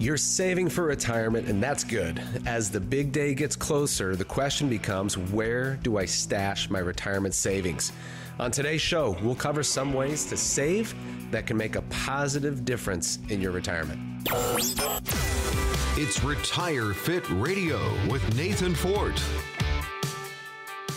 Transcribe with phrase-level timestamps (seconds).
[0.00, 2.22] You're saving for retirement, and that's good.
[2.46, 7.34] As the big day gets closer, the question becomes where do I stash my retirement
[7.34, 7.90] savings?
[8.38, 10.94] On today's show, we'll cover some ways to save
[11.32, 13.98] that can make a positive difference in your retirement.
[15.96, 19.20] It's Retire Fit Radio with Nathan Fort.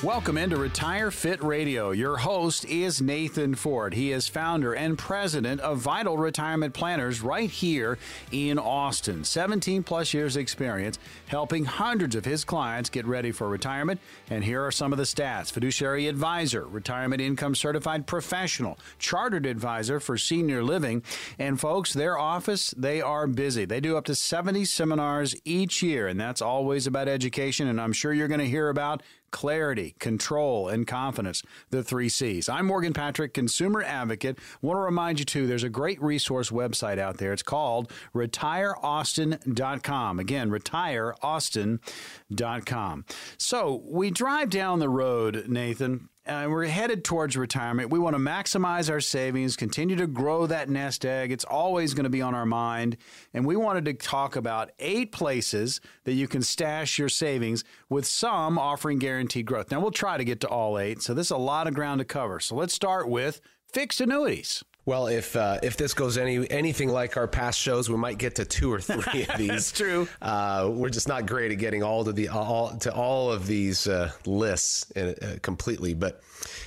[0.04, 1.92] Welcome into Retire Fit Radio.
[1.92, 3.94] Your host is Nathan Fort.
[3.94, 8.00] He is founder and president of Vital Retirement Planners right here
[8.32, 9.24] in Austin.
[9.24, 10.98] 17 plus years experience
[11.28, 14.00] helping hundreds of his clients get ready for retirement.
[14.32, 15.52] And here are some of the stats.
[15.52, 21.04] Fiduciary advisor, retirement income certified professional, chartered advisor for senior living.
[21.38, 23.66] And folks, their office, they are busy.
[23.66, 27.68] They do up to 70 seminars each year, and that's always about education.
[27.68, 32.48] And I'm sure you're going to hear about clarity, control, and confidence, the three C's.
[32.48, 34.38] I'm Morgan Patrick, consumer advocate.
[34.62, 37.34] Want to remind you, too, there's a great resource website out there.
[37.34, 40.20] It's called retireaustin.com.
[40.20, 43.06] Again, retireaustin.com.
[43.38, 47.90] So we drive down the road, Nathan, uh, we're headed towards retirement.
[47.90, 51.32] We want to maximize our savings, continue to grow that nest egg.
[51.32, 52.98] It's always going to be on our mind.
[53.34, 58.06] And we wanted to talk about eight places that you can stash your savings, with
[58.06, 59.72] some offering guaranteed growth.
[59.72, 61.02] Now, we'll try to get to all eight.
[61.02, 62.40] So, this is a lot of ground to cover.
[62.40, 63.42] So, let's start with
[63.72, 64.64] fixed annuities.
[64.84, 68.36] Well, if uh, if this goes any anything like our past shows, we might get
[68.36, 69.48] to two or three of these.
[69.48, 70.08] That's true.
[70.22, 73.88] Uh, we're just not great at getting all to the all to all of these
[73.88, 75.94] uh, lists in, uh, completely.
[75.94, 76.24] But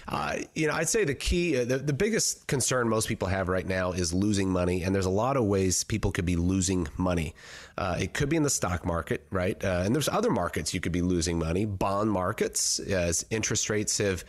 [0.06, 3.48] uh, you know, I'd say the key, uh, the, the biggest concern most people have
[3.48, 6.86] right now is losing money, and there's a lot of ways people could be losing
[6.96, 7.34] money.
[7.98, 9.60] it could be in the stock market, right?
[9.64, 11.64] and there's other markets you could be losing money.
[11.64, 14.24] Bond markets, as interest rates have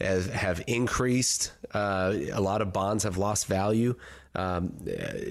[0.00, 1.52] have, have increased.
[1.72, 3.94] Uh, a lot of bonds have lost value.
[4.34, 4.74] Um,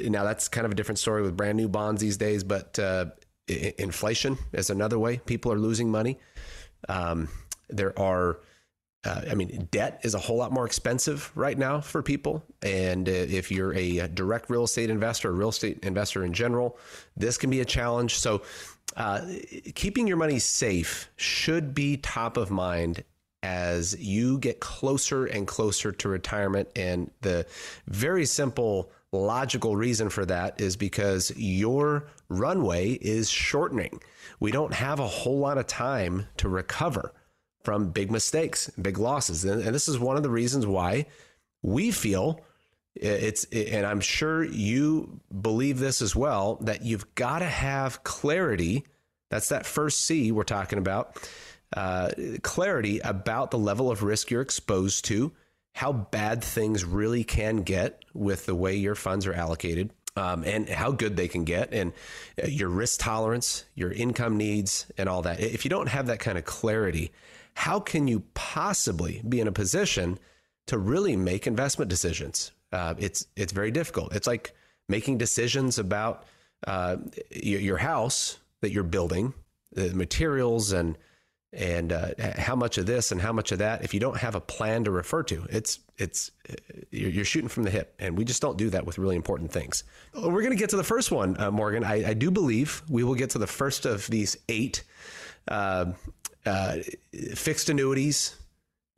[0.05, 3.05] now that's kind of a different story with brand new bonds these days, but uh,
[3.47, 6.19] inflation is another way people are losing money.
[6.89, 7.29] Um,
[7.69, 8.39] there are,
[9.05, 12.43] uh, I mean, debt is a whole lot more expensive right now for people.
[12.63, 16.77] And uh, if you're a direct real estate investor, a real estate investor in general,
[17.15, 18.17] this can be a challenge.
[18.17, 18.41] So,
[18.95, 19.21] uh,
[19.73, 23.03] keeping your money safe should be top of mind
[23.45, 26.67] as you get closer and closer to retirement.
[26.75, 27.45] And the
[27.87, 34.01] very simple logical reason for that is because your runway is shortening.
[34.39, 37.13] We don't have a whole lot of time to recover
[37.63, 39.45] from big mistakes, big losses.
[39.45, 41.05] And, this is one of the reasons why
[41.61, 42.41] we feel
[42.95, 48.85] it's and I'm sure you believe this as well that you've got to have clarity.
[49.29, 51.17] That's that first C we're talking about
[51.75, 52.09] uh,
[52.41, 55.31] clarity about the level of risk you're exposed to,
[55.73, 59.91] how bad things really can get with the way your funds are allocated.
[60.17, 61.91] Um, and how good they can get, and
[62.41, 65.41] uh, your risk tolerance, your income needs, and all that.
[65.41, 67.11] If you don't have that kind of clarity,
[67.53, 70.17] how can you possibly be in a position
[70.67, 72.53] to really make investment decisions?
[72.71, 74.15] Uh, it's it's very difficult.
[74.15, 74.53] It's like
[74.87, 76.23] making decisions about
[76.65, 76.95] uh,
[77.31, 79.33] your, your house that you're building,
[79.73, 80.97] the materials and
[81.53, 84.35] and uh, how much of this and how much of that if you don't have
[84.35, 86.53] a plan to refer to it's it's uh,
[86.91, 89.83] you're shooting from the hip and we just don't do that with really important things.
[90.13, 91.83] We're going to get to the first one uh, morgan.
[91.83, 94.83] I, I, do believe we will get to the first of these eight
[95.47, 95.93] uh,
[96.45, 96.77] uh
[97.35, 98.35] fixed annuities.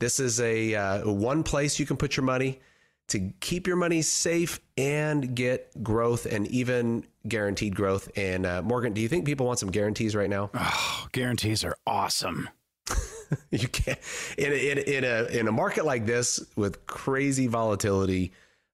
[0.00, 2.60] This is a uh, one place you can put your money
[3.08, 8.08] to keep your money safe and get growth and even guaranteed growth.
[8.16, 10.50] And uh, Morgan, do you think people want some guarantees right now?
[10.54, 12.48] Oh, guarantees are awesome.
[13.50, 13.98] you can't
[14.38, 18.32] in a, in, in a in a market like this with crazy volatility.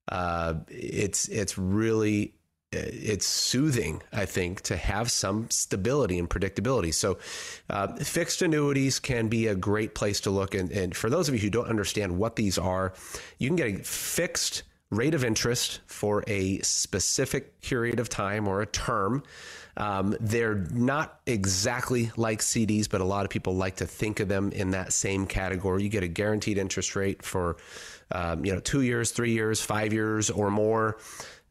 [0.09, 2.35] Uh, it's it's really
[2.75, 6.93] it's soothing, I think, to have some stability and predictability.
[6.93, 7.19] So,
[7.71, 10.55] uh, fixed annuities can be a great place to look.
[10.55, 12.93] And, and, for those of you who don't understand what these are,
[13.39, 18.63] you can get a fixed rate of interest for a specific period of time or
[18.63, 19.23] a term.
[19.77, 24.29] Um, they're not exactly like CDs, but a lot of people like to think of
[24.29, 25.83] them in that same category.
[25.83, 27.57] You get a guaranteed interest rate for,
[28.13, 30.99] um, you know, two years, three years, five years, or more.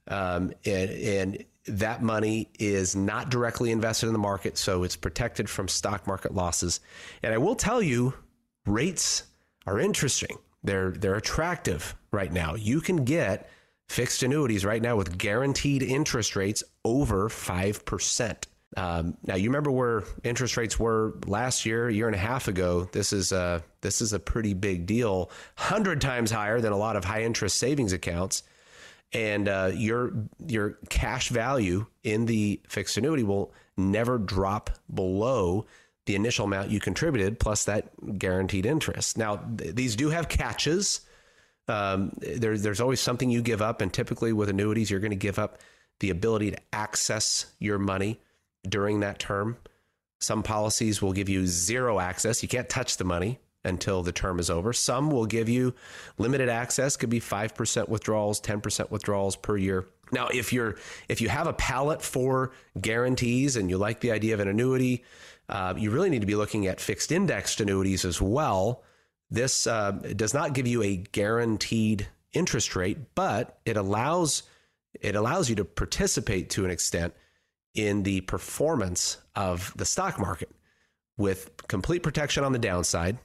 [0.07, 5.49] Um, and, and that money is not directly invested in the market, so it's protected
[5.49, 6.81] from stock market losses.
[7.21, 8.13] And I will tell you,
[8.65, 9.23] rates
[9.65, 10.37] are interesting.
[10.63, 12.55] They're they're attractive right now.
[12.55, 13.49] You can get
[13.89, 18.47] fixed annuities right now with guaranteed interest rates over five percent.
[18.75, 22.47] Um, now you remember where interest rates were last year, a year and a half
[22.47, 22.89] ago.
[22.91, 26.95] This is a this is a pretty big deal, hundred times higher than a lot
[26.95, 28.43] of high interest savings accounts.
[29.13, 30.13] And uh, your
[30.45, 35.65] your cash value in the fixed annuity will never drop below
[36.05, 39.17] the initial amount you contributed plus that guaranteed interest.
[39.17, 41.01] Now, th- these do have catches.
[41.67, 45.15] Um, there, there's always something you give up, and typically with annuities, you're going to
[45.15, 45.59] give up
[46.01, 48.19] the ability to access your money
[48.67, 49.57] during that term.
[50.19, 52.43] Some policies will give you zero access.
[52.43, 54.73] You can't touch the money until the term is over.
[54.73, 55.73] Some will give you
[56.17, 59.87] limited access, could be 5% withdrawals, 10% withdrawals per year.
[60.11, 60.75] Now, if you're
[61.09, 65.03] if you have a palate for guarantees and you like the idea of an annuity,
[65.49, 68.83] uh, you really need to be looking at fixed indexed annuities as well.
[69.31, 74.43] This uh, does not give you a guaranteed interest rate, but it allows
[75.01, 77.13] it allows you to participate to an extent
[77.73, 80.51] in the performance of the stock market
[81.17, 83.17] with complete protection on the downside.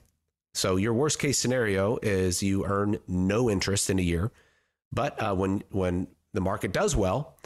[0.53, 4.31] So your worst case scenario is you earn no interest in a year,
[4.91, 7.37] but uh, when when the market does well,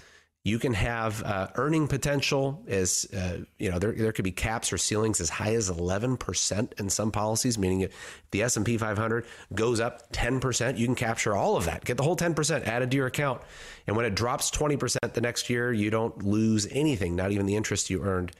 [0.46, 4.74] you can have uh, earning potential as uh, you know there, there could be caps
[4.74, 9.80] or ceilings as high as 11% in some policies meaning if the s&p 500 goes
[9.80, 11.86] up 10% you can capture all of that.
[11.86, 13.42] Get the whole 10% added to your account.
[13.88, 17.56] And when it drops 20% the next year you don't lose anything not even the
[17.56, 18.34] interest you earned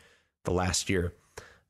[0.44, 1.14] the last year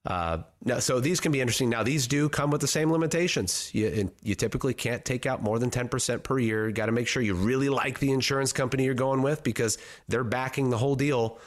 [0.05, 1.69] uh, now, so these can be interesting.
[1.69, 3.69] Now, these do come with the same limitations.
[3.73, 6.67] You, you typically can't take out more than 10% per year.
[6.67, 9.77] You got to make sure you really like the insurance company you're going with because
[10.09, 11.39] they're backing the whole deal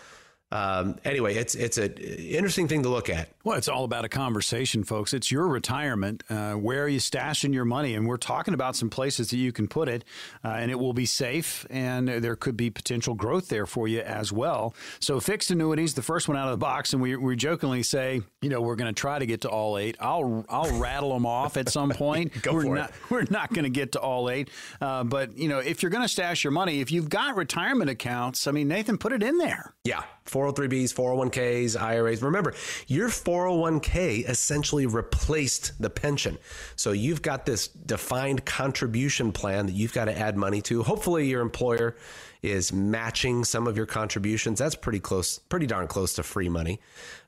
[0.52, 3.31] um, anyway, it's it's an interesting thing to look at.
[3.43, 5.12] Well, it's all about a conversation, folks.
[5.12, 6.22] It's your retirement.
[6.31, 7.94] Uh, where are you stashing your money?
[7.94, 10.04] And we're talking about some places that you can put it,
[10.44, 14.00] uh, and it will be safe, and there could be potential growth there for you
[14.00, 14.75] as well.
[15.00, 18.20] So, fixed annuities, the first one out of the box, and we, we jokingly say,
[18.40, 19.96] you know, we're going to try to get to all eight.
[19.99, 22.40] I'll I'll rattle them off at some point.
[22.42, 23.10] Go we're for not, it.
[23.10, 24.50] We're not going to get to all eight,
[24.81, 27.90] uh, but you know, if you're going to stash your money, if you've got retirement
[27.90, 29.75] accounts, I mean, Nathan, put it in there.
[29.82, 32.23] Yeah, 403bs, 401ks, IRAs.
[32.23, 32.55] Remember,
[32.87, 36.38] your 401k essentially replaced the pension.
[36.76, 40.82] So you've got this defined contribution plan that you've got to add money to.
[40.82, 41.96] Hopefully, your employer
[42.43, 44.58] is matching some of your contributions.
[44.58, 46.81] That's pretty close, pretty darn close to free money.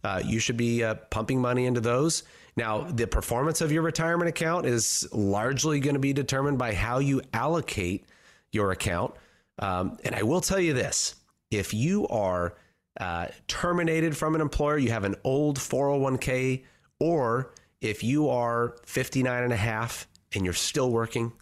[0.05, 2.23] Uh, you should be uh, pumping money into those.
[2.56, 6.99] Now, the performance of your retirement account is largely going to be determined by how
[6.99, 8.06] you allocate
[8.50, 9.15] your account.
[9.59, 11.15] Um, and I will tell you this
[11.50, 12.55] if you are
[12.99, 16.65] uh, terminated from an employer, you have an old 401k,
[16.99, 21.33] or if you are 59 and a half and you're still working,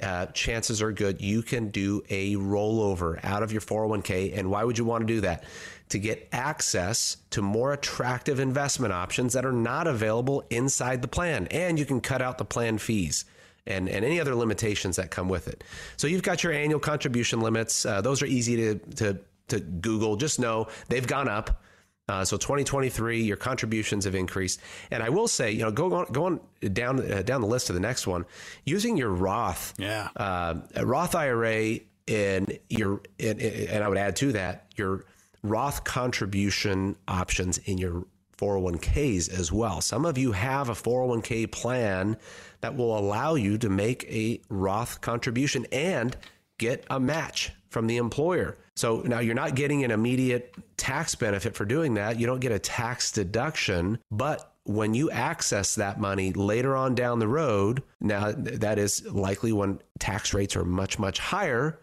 [0.00, 4.36] uh, chances are good you can do a rollover out of your 401k.
[4.36, 5.44] And why would you want to do that?
[5.90, 11.46] To get access to more attractive investment options that are not available inside the plan.
[11.50, 13.24] And you can cut out the plan fees
[13.66, 15.62] and, and any other limitations that come with it.
[15.96, 17.86] So you've got your annual contribution limits.
[17.86, 19.18] Uh, those are easy to, to
[19.52, 21.62] to Google, just know they've gone up.
[22.08, 24.60] Uh, so 2023, your contributions have increased,
[24.90, 26.40] and I will say, you know, go on, go on
[26.72, 28.26] down uh, down the list to the next one.
[28.66, 31.78] Using your Roth, yeah, uh, Roth IRA,
[32.08, 35.04] and your and, and I would add to that your
[35.42, 38.04] Roth contribution options in your
[38.36, 39.80] 401ks as well.
[39.80, 42.16] Some of you have a 401k plan
[42.60, 46.16] that will allow you to make a Roth contribution and
[46.58, 48.58] get a match from the employer.
[48.76, 52.18] So now you're not getting an immediate tax benefit for doing that.
[52.18, 57.18] You don't get a tax deduction, but when you access that money later on down
[57.18, 61.80] the road, now that is likely when tax rates are much, much higher,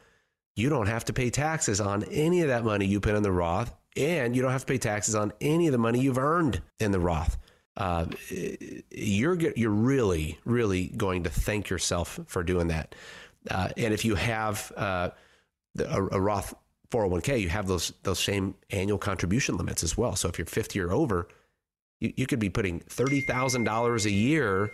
[0.55, 3.31] you don't have to pay taxes on any of that money you put in the
[3.31, 6.61] Roth, and you don't have to pay taxes on any of the money you've earned
[6.79, 7.37] in the Roth.
[7.77, 8.05] Uh,
[8.91, 12.95] you're you're really, really going to thank yourself for doing that.
[13.49, 15.09] Uh, and if you have uh,
[15.77, 16.53] a, a Roth
[16.91, 20.15] 401k, you have those those same annual contribution limits as well.
[20.15, 21.27] So if you're 50 or over,
[21.99, 24.71] you, you could be putting thirty thousand dollars a year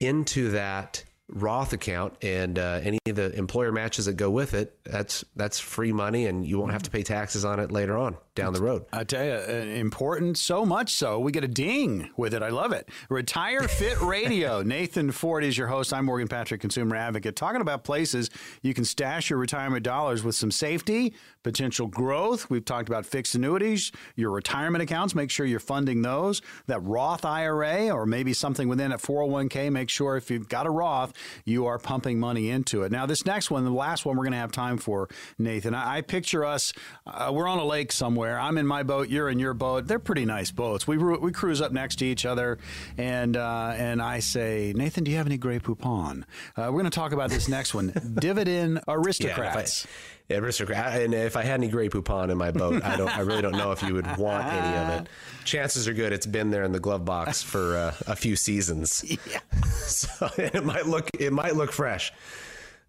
[0.00, 4.78] into that Roth account and uh, any of the employer matches that go with it,
[4.84, 8.16] that's that's free money, and you won't have to pay taxes on it later on
[8.34, 8.86] down the road.
[8.94, 12.42] I tell you, uh, important so much so we get a ding with it.
[12.42, 12.88] I love it.
[13.10, 14.62] Retire Fit Radio.
[14.62, 15.92] Nathan Fort is your host.
[15.92, 18.30] I'm Morgan Patrick, consumer advocate, talking about places
[18.62, 21.14] you can stash your retirement dollars with some safety,
[21.48, 22.50] potential growth.
[22.50, 25.14] We've talked about fixed annuities, your retirement accounts.
[25.14, 26.42] Make sure you're funding those.
[26.66, 29.72] That Roth IRA or maybe something within a 401k.
[29.72, 31.14] Make sure if you've got a Roth
[31.46, 32.92] you are pumping money into it.
[32.92, 35.96] Now, this next one, the last one we're going to have time for, Nathan, I,
[35.96, 36.74] I picture us,
[37.06, 38.38] uh, we're on a lake somewhere.
[38.38, 39.86] I'm in my boat, you're in your boat.
[39.86, 40.86] They're pretty nice boats.
[40.86, 42.58] We, we cruise up next to each other,
[42.98, 46.24] and, uh, and I say, Nathan, do you have any Grey Poupon?
[46.56, 49.86] Uh, we're going to talk about this next one Dividend Aristocrats.
[49.86, 49.90] Yeah,
[50.30, 51.00] aristocrat.
[51.00, 53.16] And if I had any Grey Poupon in my boat, I don't.
[53.16, 55.08] I really don't know if you would want any of it.
[55.44, 59.04] Chances are good it's been there in the glove box for uh, a few seasons.
[59.28, 59.40] Yeah.
[59.64, 62.12] so it might look it might look fresh.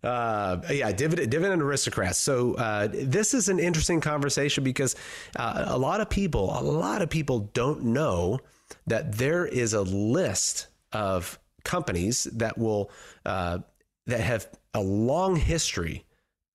[0.03, 2.17] Uh, yeah, dividend, dividend aristocrats.
[2.17, 4.95] So uh, this is an interesting conversation because
[5.35, 8.39] uh, a lot of people, a lot of people don't know
[8.87, 12.91] that there is a list of companies that will
[13.25, 13.59] uh,
[14.05, 16.05] that have a long history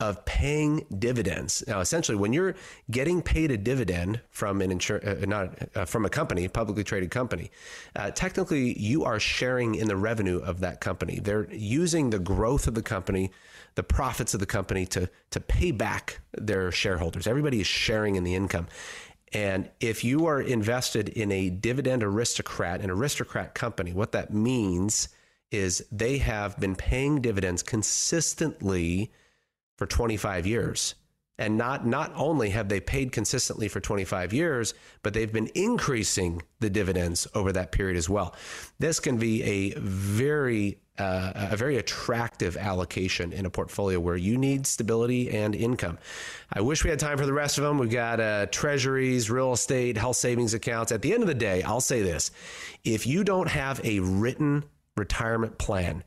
[0.00, 1.62] of paying dividends.
[1.68, 2.56] Now, essentially, when you're
[2.90, 7.10] getting paid a dividend from an insur- uh, not uh, from a company, publicly traded
[7.10, 7.50] company,
[7.94, 11.20] uh, technically you are sharing in the revenue of that company.
[11.22, 13.30] They're using the growth of the company,
[13.76, 17.28] the profits of the company to to pay back their shareholders.
[17.28, 18.66] Everybody is sharing in the income.
[19.32, 25.08] And if you are invested in a dividend aristocrat, an aristocrat company, what that means
[25.50, 29.12] is they have been paying dividends consistently
[29.76, 30.94] for 25 years.
[31.36, 36.42] And not not only have they paid consistently for 25 years, but they've been increasing
[36.60, 38.36] the dividends over that period as well.
[38.78, 44.38] This can be a very uh, a very attractive allocation in a portfolio where you
[44.38, 45.98] need stability and income.
[46.52, 47.78] I wish we had time for the rest of them.
[47.78, 50.92] We've got uh, treasuries, real estate, health savings accounts.
[50.92, 52.30] At the end of the day, I'll say this
[52.84, 54.64] if you don't have a written
[54.96, 56.04] retirement plan,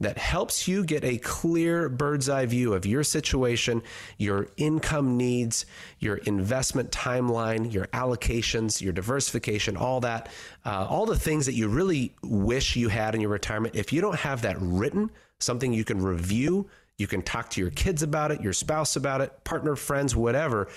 [0.00, 3.82] that helps you get a clear bird's eye view of your situation,
[4.18, 5.66] your income needs,
[6.00, 10.28] your investment timeline, your allocations, your diversification, all that,
[10.66, 13.76] uh, all the things that you really wish you had in your retirement.
[13.76, 17.70] If you don't have that written, something you can review, you can talk to your
[17.70, 20.68] kids about it, your spouse about it, partner, friends, whatever.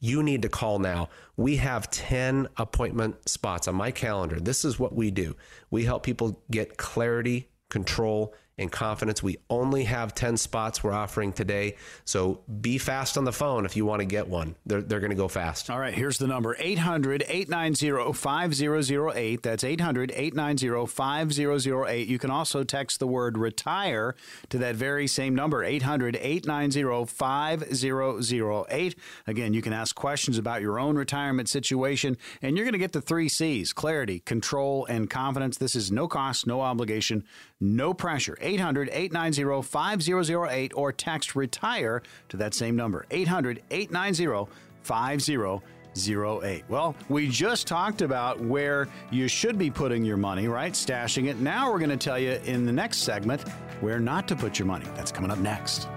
[0.00, 1.10] You need to call now.
[1.36, 4.40] We have 10 appointment spots on my calendar.
[4.40, 5.36] This is what we do.
[5.70, 9.22] We help people get clarity, control, and confidence.
[9.22, 11.76] We only have 10 spots we're offering today.
[12.04, 14.54] So be fast on the phone if you want to get one.
[14.66, 15.70] They're, they're going to go fast.
[15.70, 19.42] All right, here's the number 800 890 5008.
[19.42, 22.08] That's 800 890 5008.
[22.08, 24.14] You can also text the word retire
[24.50, 28.94] to that very same number 800 890 5008.
[29.26, 32.92] Again, you can ask questions about your own retirement situation, and you're going to get
[32.92, 35.56] the three C's clarity, control, and confidence.
[35.56, 37.24] This is no cost, no obligation,
[37.62, 38.36] no pressure.
[38.40, 44.50] 800 890 5008 or text retire to that same number 800 890
[44.82, 46.64] 5008.
[46.68, 50.72] Well, we just talked about where you should be putting your money, right?
[50.72, 51.38] Stashing it.
[51.38, 53.46] Now we're going to tell you in the next segment
[53.80, 54.86] where not to put your money.
[54.94, 55.88] That's coming up next.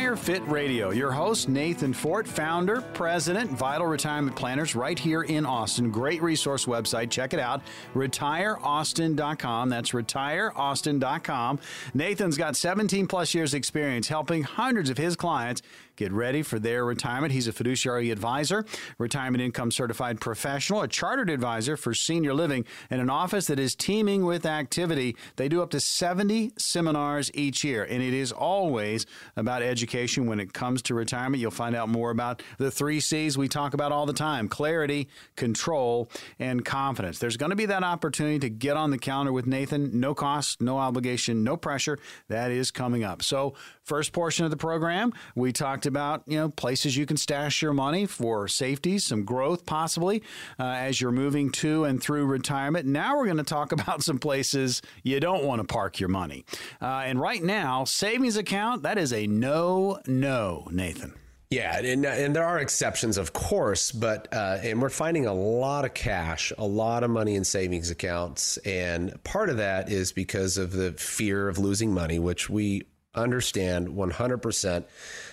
[0.00, 0.92] Retire Fit Radio.
[0.92, 5.90] Your host, Nathan Fort, founder, president, Vital Retirement Planners, right here in Austin.
[5.90, 7.10] Great resource website.
[7.10, 7.60] Check it out.
[7.92, 9.68] RetireAustin.com.
[9.68, 11.58] That's RetireAustin.com.
[11.92, 15.60] Nathan's got 17 plus years experience helping hundreds of his clients
[16.00, 17.30] get ready for their retirement.
[17.30, 18.64] He's a fiduciary advisor,
[18.96, 23.74] retirement income certified professional, a chartered advisor for senior living, and an office that is
[23.74, 25.14] teeming with activity.
[25.36, 29.04] They do up to 70 seminars each year, and it is always
[29.36, 31.42] about education when it comes to retirement.
[31.42, 35.06] You'll find out more about the three C's we talk about all the time clarity,
[35.36, 37.18] control, and confidence.
[37.18, 40.00] There's going to be that opportunity to get on the calendar with Nathan.
[40.00, 41.98] No cost, no obligation, no pressure.
[42.28, 43.22] That is coming up.
[43.22, 43.54] So,
[43.90, 47.72] first portion of the program, we talked about you know places you can stash your
[47.72, 50.22] money for safety, some growth possibly
[50.60, 52.86] uh, as you're moving to and through retirement.
[52.86, 56.44] Now we're going to talk about some places you don't want to park your money.
[56.80, 61.14] Uh, and right now, savings account that is a no no, Nathan.
[61.50, 65.84] Yeah, and, and there are exceptions, of course, but uh, and we're finding a lot
[65.84, 70.58] of cash, a lot of money in savings accounts, and part of that is because
[70.58, 74.84] of the fear of losing money, which we understand 100%.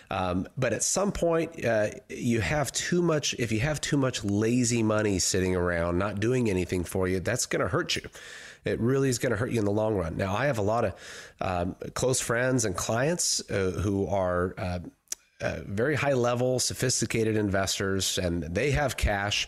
[0.09, 4.23] Um, but at some point, uh, you have too much, if you have too much
[4.23, 8.03] lazy money sitting around, not doing anything for you, that's going to hurt you.
[8.65, 10.17] It really is going to hurt you in the long run.
[10.17, 10.93] Now, I have a lot of
[11.39, 14.79] um, close friends and clients uh, who are uh,
[15.39, 19.47] uh very high level, sophisticated investors, and they have cash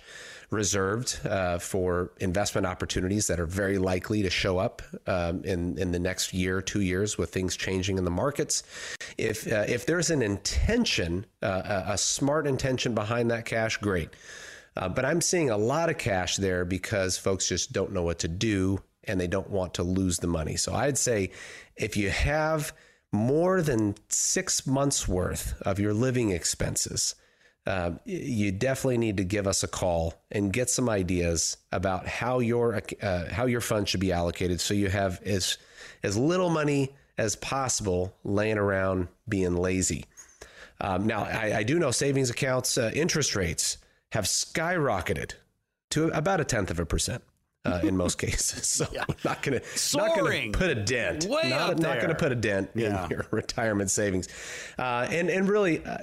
[0.51, 5.91] reserved uh, for investment opportunities that are very likely to show up um, in in
[5.91, 8.63] the next year, two years, with things changing in the markets.
[9.17, 14.09] If uh, if there's an intention, uh, a smart intention behind that cash, great.
[14.75, 18.19] Uh, but I'm seeing a lot of cash there because folks just don't know what
[18.19, 20.55] to do and they don't want to lose the money.
[20.55, 21.31] So I'd say
[21.75, 22.73] if you have
[23.11, 27.15] more than six months worth of your living expenses
[27.69, 32.39] uh, you definitely need to give us a call and get some ideas about how
[32.39, 35.59] your uh, how your fund should be allocated, so you have as
[36.01, 40.05] as little money as possible laying around being lazy.
[40.81, 43.77] Um, now, I, I, do know savings accounts uh, interest rates
[44.13, 45.33] have skyrocketed
[45.91, 47.21] to about a tenth of a percent
[47.69, 48.67] uh, in most cases.
[48.79, 49.03] So yeah.
[49.25, 51.25] not going to not going to put a dent.
[51.25, 53.03] Way not, not going to put a dent yeah.
[53.03, 54.29] in your retirement savings.
[54.77, 55.97] Uh, and and really, uh,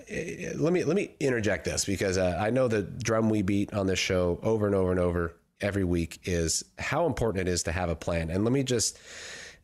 [0.56, 3.86] let me let me interject this because uh, I know the drum we beat on
[3.86, 7.72] this show over and over and over every week is how important it is to
[7.72, 8.30] have a plan.
[8.30, 8.98] And let me just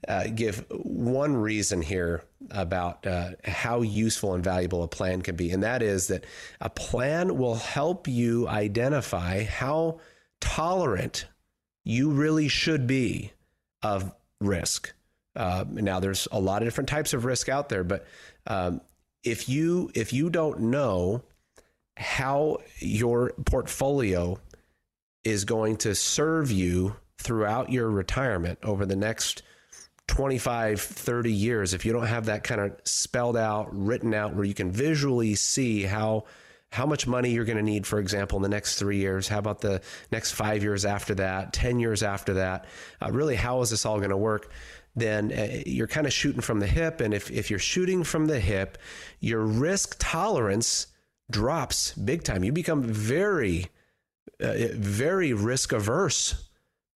[0.08, 5.50] uh, give one reason here about uh, how useful and valuable a plan can be,
[5.50, 6.24] and that is that
[6.60, 10.00] a plan will help you identify how
[10.40, 11.26] tolerant
[11.84, 13.32] you really should be
[13.82, 14.92] of risk.
[15.34, 18.06] Uh, now, there's a lot of different types of risk out there, but
[18.46, 18.80] um,
[19.24, 21.22] if you if you don't know
[21.96, 24.38] how your portfolio
[25.24, 29.42] is going to serve you throughout your retirement over the next
[30.08, 34.44] 25, 30 years, if you don't have that kind of spelled out, written out, where
[34.44, 36.24] you can visually see how
[36.72, 39.28] how much money you're going to need, for example, in the next three years.
[39.28, 42.64] How about the next five years after that, 10 years after that?
[43.00, 44.50] Uh, really, how is this all going to work?
[44.96, 47.02] Then uh, you're kind of shooting from the hip.
[47.02, 48.78] And if, if you're shooting from the hip,
[49.20, 50.86] your risk tolerance
[51.30, 52.42] drops big time.
[52.42, 53.66] You become very,
[54.40, 56.48] uh, very risk averse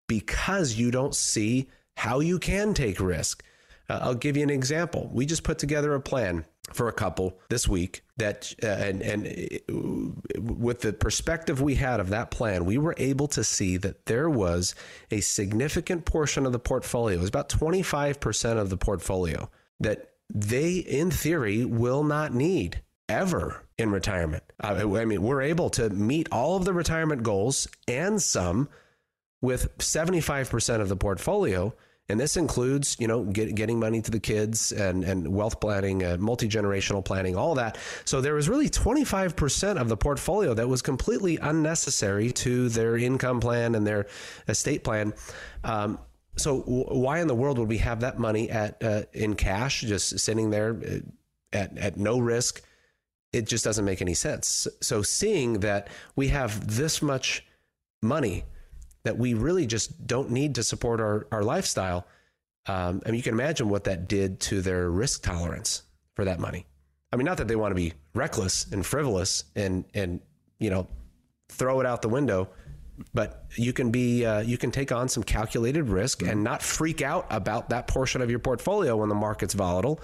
[0.07, 1.67] because you don't see
[1.97, 3.43] how you can take risk.
[3.89, 5.09] Uh, I'll give you an example.
[5.11, 9.27] We just put together a plan for a couple this week that uh, and and
[9.27, 14.05] uh, with the perspective we had of that plan we were able to see that
[14.05, 14.75] there was
[15.11, 20.77] a significant portion of the portfolio it was about 25% of the portfolio that they
[20.77, 24.43] in theory will not need ever in retirement.
[24.63, 28.67] Uh, i mean we're able to meet all of the retirement goals and some
[29.41, 31.73] with 75% of the portfolio
[32.07, 36.03] and this includes, you know, get, getting money to the kids and, and wealth planning,
[36.03, 37.79] uh, multi generational planning, all that.
[38.05, 43.39] So there was really 25% of the portfolio that was completely unnecessary to their income
[43.39, 44.05] plan and their
[44.47, 45.13] estate plan.
[45.63, 45.97] Um,
[46.37, 49.81] so w- why in the world would we have that money at uh, in cash,
[49.81, 50.99] just sitting there uh,
[51.53, 52.61] at at no risk?
[53.33, 54.67] It just doesn't make any sense.
[54.81, 57.45] So seeing that we have this much
[58.01, 58.45] money
[59.05, 62.05] that we really just don't need to support our, our lifestyle.
[62.65, 65.83] Um, I mean, you can imagine what that did to their risk tolerance
[66.15, 66.65] for that money.
[67.13, 70.21] I mean, not that they want to be reckless and frivolous and, and,
[70.59, 70.87] you know,
[71.49, 72.49] throw it out the window,
[73.13, 77.03] but you can be, uh, you can take on some calculated risk and not freak
[77.03, 80.01] out about that portion of your portfolio when the market's volatile,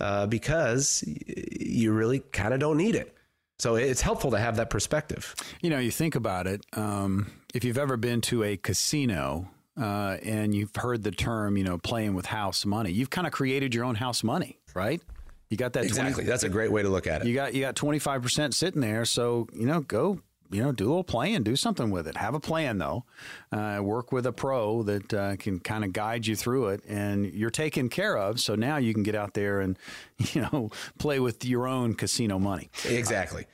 [0.00, 3.16] uh, because you really kind of don't need it.
[3.58, 5.34] So it's helpful to have that perspective.
[5.62, 6.66] You know, you think about it.
[6.74, 9.48] Um, if you've ever been to a casino
[9.80, 13.32] uh, and you've heard the term, you know, playing with house money, you've kind of
[13.32, 15.00] created your own house money, right?
[15.48, 16.24] You got that exactly.
[16.24, 17.28] 20, That's a great way to look at it.
[17.28, 20.72] You got you got twenty five percent sitting there, so you know, go you know,
[20.72, 22.16] do a little playing, do something with it.
[22.16, 23.04] Have a plan though.
[23.50, 27.26] Uh, work with a pro that uh, can kind of guide you through it, and
[27.26, 28.40] you're taken care of.
[28.40, 29.78] So now you can get out there and
[30.32, 32.70] you know play with your own casino money.
[32.88, 33.46] Exactly.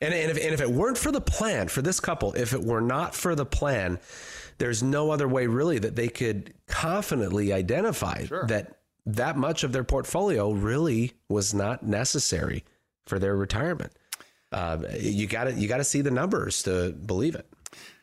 [0.00, 2.62] And, and if and if it weren't for the plan for this couple, if it
[2.62, 3.98] were not for the plan,
[4.58, 8.46] there's no other way really that they could confidently identify sure.
[8.46, 12.64] that that much of their portfolio really was not necessary
[13.06, 13.92] for their retirement
[14.52, 17.46] uh, you got to you got to see the numbers to believe it.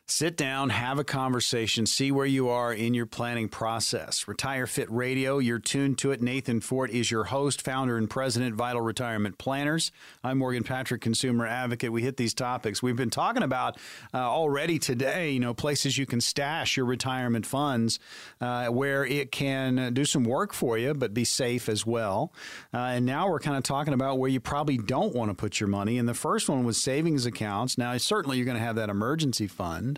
[0.05, 4.27] Sit down, have a conversation, see where you are in your planning process.
[4.27, 6.21] Retire Fit Radio, you're tuned to it.
[6.21, 9.93] Nathan Fort is your host, founder, and president, Vital Retirement Planners.
[10.21, 11.93] I'm Morgan Patrick, consumer advocate.
[11.93, 12.83] We hit these topics.
[12.83, 13.77] We've been talking about
[14.13, 17.97] uh, already today, you know, places you can stash your retirement funds
[18.41, 22.33] uh, where it can do some work for you, but be safe as well.
[22.73, 25.61] Uh, and now we're kind of talking about where you probably don't want to put
[25.61, 25.97] your money.
[25.97, 27.77] And the first one was savings accounts.
[27.77, 29.92] Now, certainly you're going to have that emergency fund.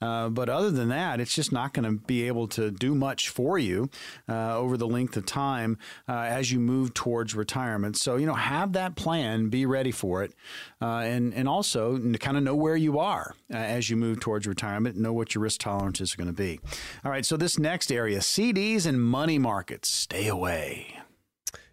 [0.00, 3.28] Uh, but other than that, it's just not going to be able to do much
[3.28, 3.90] for you
[4.28, 7.96] uh, over the length of time uh, as you move towards retirement.
[7.96, 10.32] So, you know, have that plan, be ready for it,
[10.80, 14.96] uh, and, and also kind of know where you are as you move towards retirement,
[14.96, 16.60] know what your risk tolerances are going to be.
[17.04, 20.94] All right, so this next area CDs and money markets, stay away.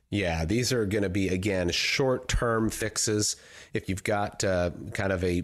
[0.09, 3.35] Yeah, these are going to be, again, short term fixes.
[3.73, 5.43] If you've got uh, kind of a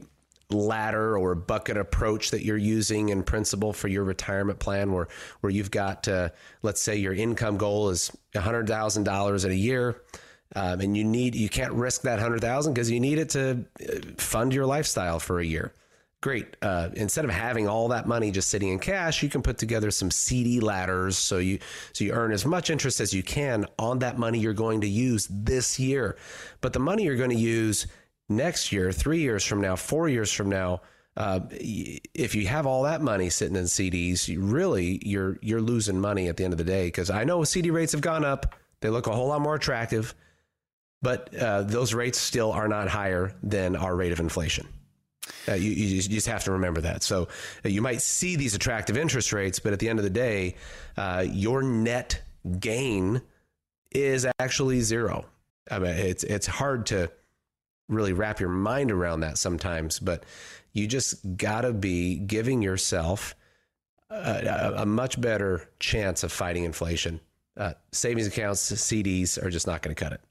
[0.53, 5.07] ladder or bucket approach that you're using in principle for your retirement plan where
[5.39, 6.29] where you've got uh,
[6.61, 10.01] let's say your income goal is $100,000 in a year
[10.55, 13.65] um, and you need you can't risk that hundred thousand because you need it to
[13.81, 15.73] uh, fund your lifestyle for a year.
[16.21, 16.55] Great.
[16.61, 19.89] Uh, instead of having all that money just sitting in cash, you can put together
[19.89, 21.57] some CD ladders so you
[21.93, 24.87] so you earn as much interest as you can on that money you're going to
[24.87, 26.17] use this year.
[26.59, 27.87] But the money you're going to use
[28.35, 30.81] next year, three years from now, four years from now,
[31.17, 35.99] uh, if you have all that money sitting in CDs, you really you're you're losing
[35.99, 36.87] money at the end of the day.
[36.87, 40.15] Because I know CD rates have gone up; they look a whole lot more attractive,
[41.01, 44.67] but uh, those rates still are not higher than our rate of inflation.
[45.47, 47.03] Uh, you, you, just have to remember that.
[47.03, 47.27] So
[47.63, 50.55] uh, you might see these attractive interest rates, but at the end of the day,
[50.97, 52.21] uh, your net
[52.59, 53.21] gain
[53.91, 55.25] is actually zero.
[55.69, 57.11] I mean, it's it's hard to
[57.91, 60.23] really wrap your mind around that sometimes, but
[60.73, 63.35] you just got to be giving yourself
[64.09, 67.19] a, a, much better chance of fighting inflation
[67.61, 70.21] uh, savings accounts, CDs are just not going to cut it.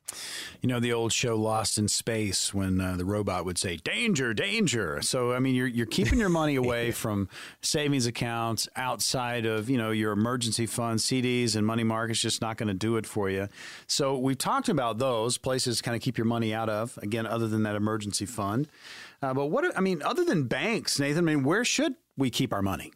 [0.61, 4.35] You know the old show Lost in Space when uh, the robot would say "danger,
[4.35, 7.29] danger." So I mean, you're you're keeping your money away from
[7.63, 12.21] savings accounts outside of you know your emergency funds, CDs, and money markets.
[12.21, 13.49] Just not going to do it for you.
[13.87, 16.99] So we've talked about those places to kind of keep your money out of.
[17.01, 18.67] Again, other than that emergency fund.
[19.23, 22.53] Uh, but what I mean, other than banks, Nathan, I mean, where should we keep
[22.53, 22.93] our money?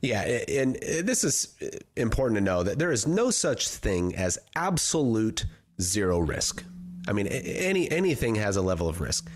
[0.00, 1.56] Yeah, and this is
[1.96, 5.46] important to know that there is no such thing as absolute
[5.80, 6.64] zero risk.
[7.08, 9.30] I mean, any anything has a level of risk.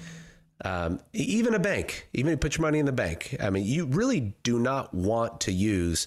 [0.65, 3.37] Um, even a bank, even if you put your money in the bank.
[3.41, 6.07] I mean, you really do not want to use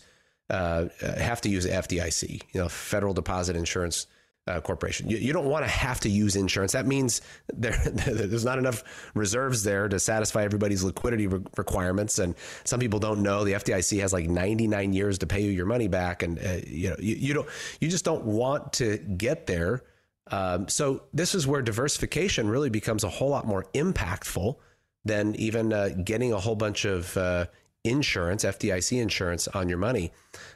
[0.50, 4.08] uh, have to use FDIC, you know, Federal Deposit Insurance
[4.48, 5.10] uh, corporation.
[5.10, 6.72] You, you, don't want to have to use insurance.
[6.72, 7.22] That means
[7.54, 8.84] there, there's not enough
[9.14, 12.20] reserves there to satisfy everybody's liquidity re- requirements.
[12.20, 15.66] And some people don't know the FDIC has like 99 years to pay you your
[15.66, 17.48] money back, and uh, you know you, you, don't
[17.82, 19.84] you just don't want to get there.
[20.30, 24.58] Um, so this is where diversification really becomes a whole lot more impactful
[25.06, 27.46] than even uh, getting a whole bunch of uh,
[27.86, 30.12] insurance, FDIC insurance on your money.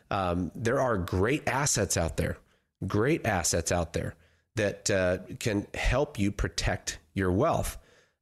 [0.09, 2.37] Um, there are great assets out there
[2.87, 4.15] great assets out there
[4.55, 7.77] that uh, can help you protect your wealth.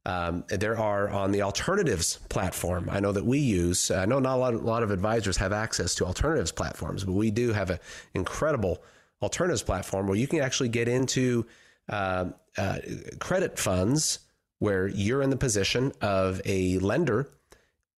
[0.06, 2.88] Um, there are on the alternatives platform.
[2.90, 3.90] I know that we use.
[3.90, 7.12] I know not a lot, a lot of advisors have access to alternatives platforms, but
[7.12, 7.78] we do have an
[8.14, 8.82] incredible
[9.20, 11.46] alternatives platform where you can actually get into
[11.90, 12.78] uh, uh,
[13.18, 14.20] credit funds
[14.58, 17.28] where you're in the position of a lender,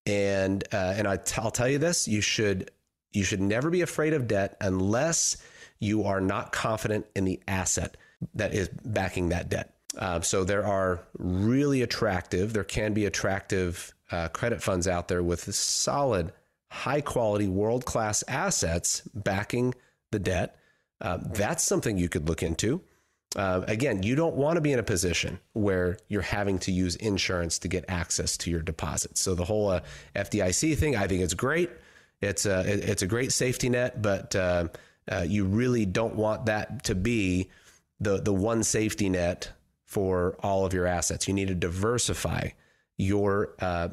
[0.05, 2.71] and uh, and I t- I'll tell you this: you should
[3.11, 5.37] you should never be afraid of debt unless
[5.83, 7.97] you are not confident in the asset
[8.33, 9.73] that is backing that debt.
[9.97, 15.21] Uh, so there are really attractive, there can be attractive uh, credit funds out there
[15.21, 16.31] with solid,
[16.69, 19.73] high quality, world class assets backing
[20.11, 20.57] the debt.
[21.01, 22.81] Uh, that's something you could look into.
[23.35, 26.95] Uh, again, you don't want to be in a position where you're having to use
[26.97, 29.19] insurance to get access to your deposits.
[29.19, 29.81] So the whole uh,
[30.15, 31.69] FDIC thing, I think it's great.
[32.21, 34.33] It's a it's a great safety net, but
[35.11, 37.49] uh, you really don't want that to be
[37.99, 39.51] the the one safety net
[39.85, 41.27] for all of your assets.
[41.27, 42.49] You need to diversify
[42.97, 43.89] your uh,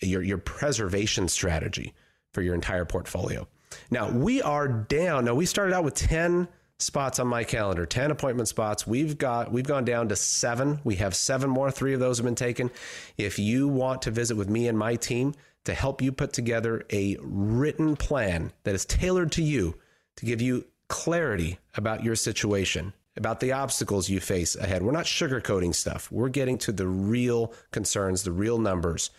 [0.00, 1.94] your your preservation strategy
[2.32, 3.46] for your entire portfolio.
[3.90, 5.24] Now we are down.
[5.24, 6.48] Now we started out with ten
[6.82, 8.86] spots on my calendar, 10 appointment spots.
[8.86, 10.80] We've got we've gone down to 7.
[10.84, 11.70] We have 7 more.
[11.70, 12.70] 3 of those have been taken.
[13.16, 16.84] If you want to visit with me and my team to help you put together
[16.90, 19.76] a written plan that is tailored to you
[20.16, 24.82] to give you clarity about your situation, about the obstacles you face ahead.
[24.82, 26.10] We're not sugarcoating stuff.
[26.10, 29.10] We're getting to the real concerns, the real numbers.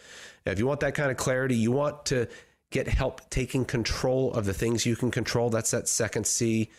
[0.45, 2.27] If you want that kind of clarity, you want to
[2.71, 5.49] get help taking control of the things you can control.
[5.49, 6.69] That's that second C.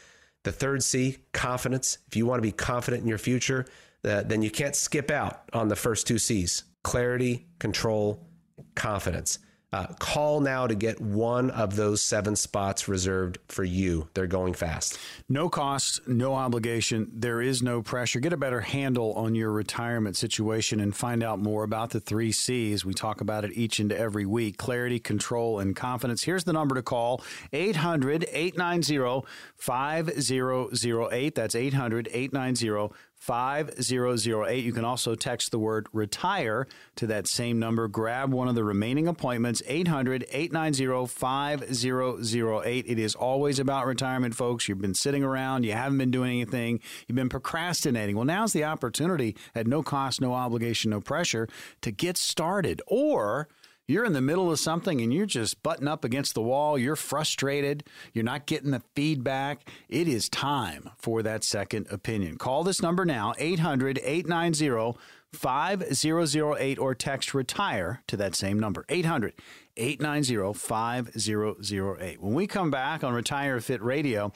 [0.42, 1.98] The third C, confidence.
[2.08, 3.64] If you want to be confident in your future,
[4.04, 8.20] uh, then you can't skip out on the first two C's clarity, control,
[8.74, 9.38] confidence.
[9.74, 14.08] Uh, call now to get one of those seven spots reserved for you.
[14.14, 15.00] They're going fast.
[15.28, 17.10] No cost, no obligation.
[17.12, 18.20] There is no pressure.
[18.20, 22.30] Get a better handle on your retirement situation and find out more about the three
[22.30, 22.84] C's.
[22.84, 26.22] We talk about it each and every week clarity, control, and confidence.
[26.22, 31.34] Here's the number to call 800 890 5008.
[31.34, 34.62] That's 800 890 5008.
[34.62, 37.88] You can also text the word retire to that same number.
[37.88, 42.84] Grab one of the remaining appointments, 800 890 5008.
[42.86, 44.68] It is always about retirement, folks.
[44.68, 48.14] You've been sitting around, you haven't been doing anything, you've been procrastinating.
[48.14, 51.48] Well, now's the opportunity at no cost, no obligation, no pressure
[51.80, 52.82] to get started.
[52.86, 53.48] Or
[53.86, 56.78] You're in the middle of something and you're just butting up against the wall.
[56.78, 57.84] You're frustrated.
[58.14, 59.68] You're not getting the feedback.
[59.90, 62.38] It is time for that second opinion.
[62.38, 64.98] Call this number now, 800 890
[65.34, 69.34] 5008, or text retire to that same number, 800
[69.76, 72.22] 890 5008.
[72.22, 74.32] When we come back on Retire Fit Radio,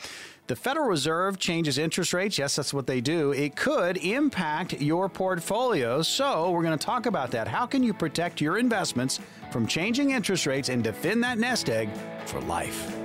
[0.48, 2.38] the Federal Reserve changes interest rates.
[2.38, 3.32] Yes, that's what they do.
[3.32, 6.00] It could impact your portfolio.
[6.00, 7.46] So, we're going to talk about that.
[7.46, 9.20] How can you protect your investments
[9.52, 11.90] from changing interest rates and defend that nest egg
[12.24, 12.96] for life?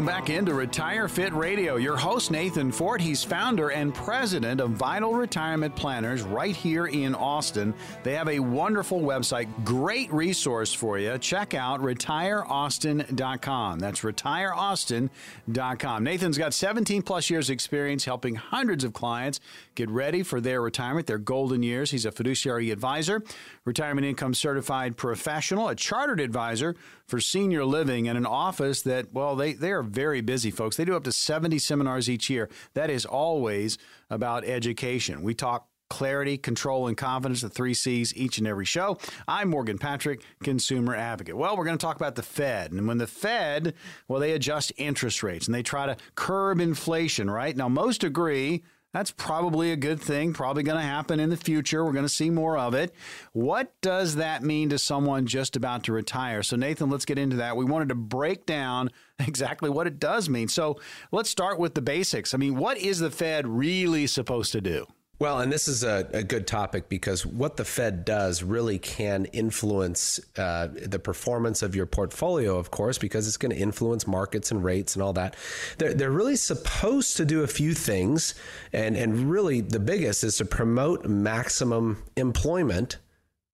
[0.00, 1.76] Welcome back into Retire Fit Radio.
[1.76, 3.02] Your host, Nathan Fort.
[3.02, 7.74] He's founder and president of Vital Retirement Planners right here in Austin.
[8.02, 11.18] They have a wonderful website, great resource for you.
[11.18, 13.78] Check out retireaustin.com.
[13.78, 16.02] That's retireaustin.com.
[16.02, 19.38] Nathan's got 17 plus years experience helping hundreds of clients
[19.74, 21.90] get ready for their retirement, their golden years.
[21.90, 23.22] He's a fiduciary advisor,
[23.66, 26.74] retirement income certified professional, a chartered advisor
[27.06, 30.76] for senior living, and an office that, well, they, they are very busy, folks.
[30.76, 32.48] They do up to 70 seminars each year.
[32.74, 35.22] That is always about education.
[35.22, 38.96] We talk clarity, control, and confidence, the three C's each and every show.
[39.28, 41.36] I'm Morgan Patrick, consumer advocate.
[41.36, 42.72] Well, we're going to talk about the Fed.
[42.72, 43.74] And when the Fed,
[44.08, 47.56] well, they adjust interest rates and they try to curb inflation, right?
[47.56, 51.84] Now, most agree that's probably a good thing, probably going to happen in the future.
[51.84, 52.92] We're going to see more of it.
[53.32, 56.42] What does that mean to someone just about to retire?
[56.42, 57.56] So, Nathan, let's get into that.
[57.56, 60.48] We wanted to break down exactly what it does mean.
[60.48, 60.80] So,
[61.12, 62.34] let's start with the basics.
[62.34, 64.86] I mean, what is the Fed really supposed to do?
[65.20, 69.26] Well, and this is a, a, good topic because what the Fed does really can
[69.26, 74.50] influence uh, the performance of your portfolio, of course, because it's going to influence markets
[74.50, 75.36] and rates and all that.
[75.76, 78.34] They're, they're really supposed to do a few things,
[78.72, 82.96] and, and really the biggest is to promote maximum employment,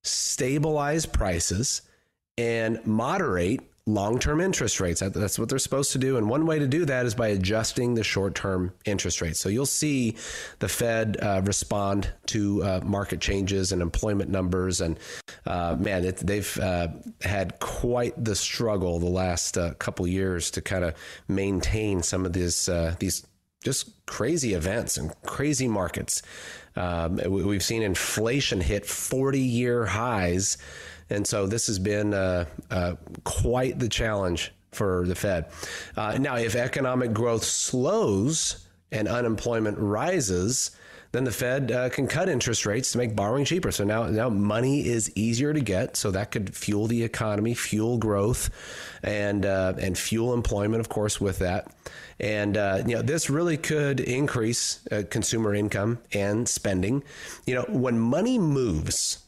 [0.05, 1.83] stabilize prices,
[2.39, 5.01] and moderate long term interest rates.
[5.01, 6.16] That's what they're supposed to do.
[6.16, 9.40] And one way to do that is by adjusting the short term interest rates.
[9.40, 10.16] So you'll see
[10.59, 14.81] the Fed uh, respond to uh, market changes and employment numbers.
[14.81, 14.99] And
[15.46, 16.88] uh, man, it, they've uh,
[17.22, 20.94] had quite the struggle the last uh, couple years to kind of
[21.29, 23.25] maintain some of these, uh, these
[23.62, 26.22] just crazy events and crazy markets.
[26.77, 30.59] Um, we've seen inflation hit 40 year highs.
[31.11, 35.47] And so this has been uh, uh, quite the challenge for the Fed.
[35.97, 40.71] Uh, now, if economic growth slows and unemployment rises,
[41.12, 43.73] then the Fed uh, can cut interest rates to make borrowing cheaper.
[43.73, 45.97] So now, now money is easier to get.
[45.97, 48.51] So that could fuel the economy, fuel growth,
[49.03, 51.73] and uh, and fuel employment, of course, with that.
[52.21, 57.03] And uh, you know, this really could increase uh, consumer income and spending.
[57.47, 59.26] You know, when money moves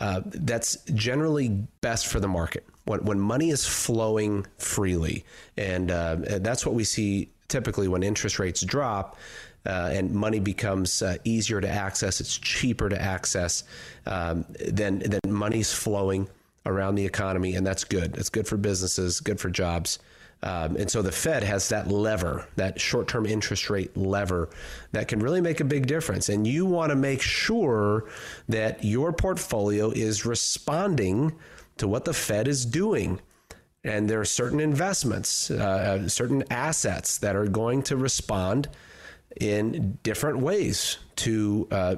[0.00, 1.48] uh, that's generally
[1.80, 5.24] best for the market when, when money is flowing freely.
[5.56, 9.16] And, uh, that's what we see typically when interest rates drop.
[9.64, 13.64] Uh, and money becomes uh, easier to access, it's cheaper to access,
[14.06, 16.28] um, then, then money's flowing
[16.66, 18.16] around the economy, and that's good.
[18.16, 19.98] It's good for businesses, good for jobs.
[20.42, 24.50] Um, and so the Fed has that lever, that short term interest rate lever
[24.92, 26.28] that can really make a big difference.
[26.28, 28.08] And you want to make sure
[28.48, 31.34] that your portfolio is responding
[31.78, 33.20] to what the Fed is doing.
[33.82, 38.68] And there are certain investments, uh, certain assets that are going to respond
[39.40, 41.96] in different ways to uh,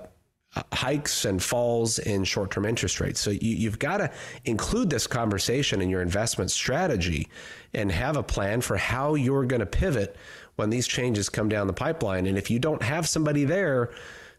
[0.72, 3.20] hikes and falls in short term interest rates.
[3.20, 4.10] So you, have got to
[4.44, 7.28] include this conversation in your investment strategy
[7.74, 10.16] and have a plan for how you're going to pivot
[10.56, 12.26] when these changes come down the pipeline.
[12.26, 13.90] And if you don't have somebody there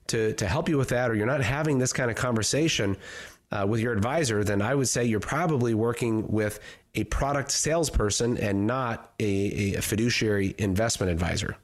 [0.08, 2.98] to, to help you with that, or you're not having this kind of conversation
[3.52, 6.60] uh, with your advisor, then I would say you're probably working with
[6.96, 11.56] a product salesperson and not a, a fiduciary investment advisor.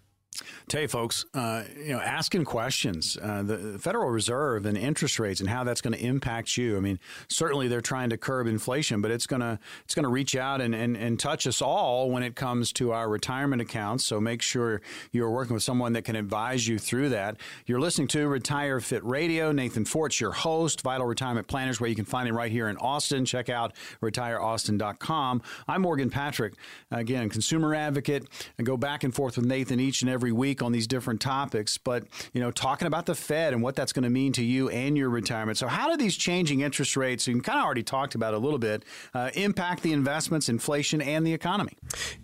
[0.68, 5.40] Tell you folks, uh, you know, asking questions, uh, the Federal Reserve and interest rates
[5.40, 6.76] and how that's going to impact you.
[6.76, 10.36] I mean, certainly they're trying to curb inflation, but it's going to it's to reach
[10.36, 14.06] out and, and, and touch us all when it comes to our retirement accounts.
[14.06, 17.38] So make sure you're working with someone that can advise you through that.
[17.68, 19.52] You're listening to Retire Fit Radio.
[19.52, 22.78] Nathan Fort's your host, Vital Retirement Planners, where you can find him right here in
[22.78, 23.24] Austin.
[23.24, 25.44] Check out retireaustin.com.
[25.68, 26.56] I'm Morgan Patrick,
[26.90, 28.28] again, consumer advocate.
[28.60, 31.20] I go back and forth with Nathan each and every every week on these different
[31.20, 34.44] topics, but you know, talking about the Fed and what that's going to mean to
[34.44, 35.58] you and your retirement.
[35.58, 38.60] So, how do these changing interest rates, and kind of already talked about a little
[38.60, 41.74] bit, uh, impact the investments, inflation, and the economy?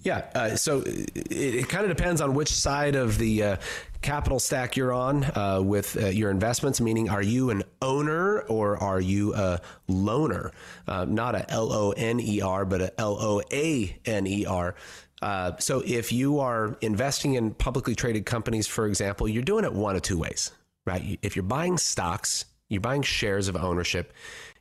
[0.04, 3.58] Yeah, uh, so it, it kind of depends on which side of the uh,
[4.02, 8.78] capital stack you're on uh, with uh, your investments, meaning are you an owner or
[8.78, 10.52] are you a loaner?
[10.88, 14.46] Uh, not a L O N E R, but a L O A N E
[14.46, 14.76] R.
[15.22, 19.74] Uh, so if you are investing in publicly traded companies, for example, you're doing it
[19.74, 20.52] one of two ways,
[20.86, 21.20] right?
[21.22, 24.14] If you're buying stocks, you're buying shares of ownership,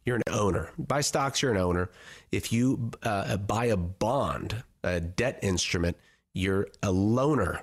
[0.05, 0.71] you're an owner.
[0.79, 1.91] Buy stocks, you're an owner.
[2.31, 5.97] If you uh, buy a bond, a debt instrument,
[6.35, 7.61] you're a loaner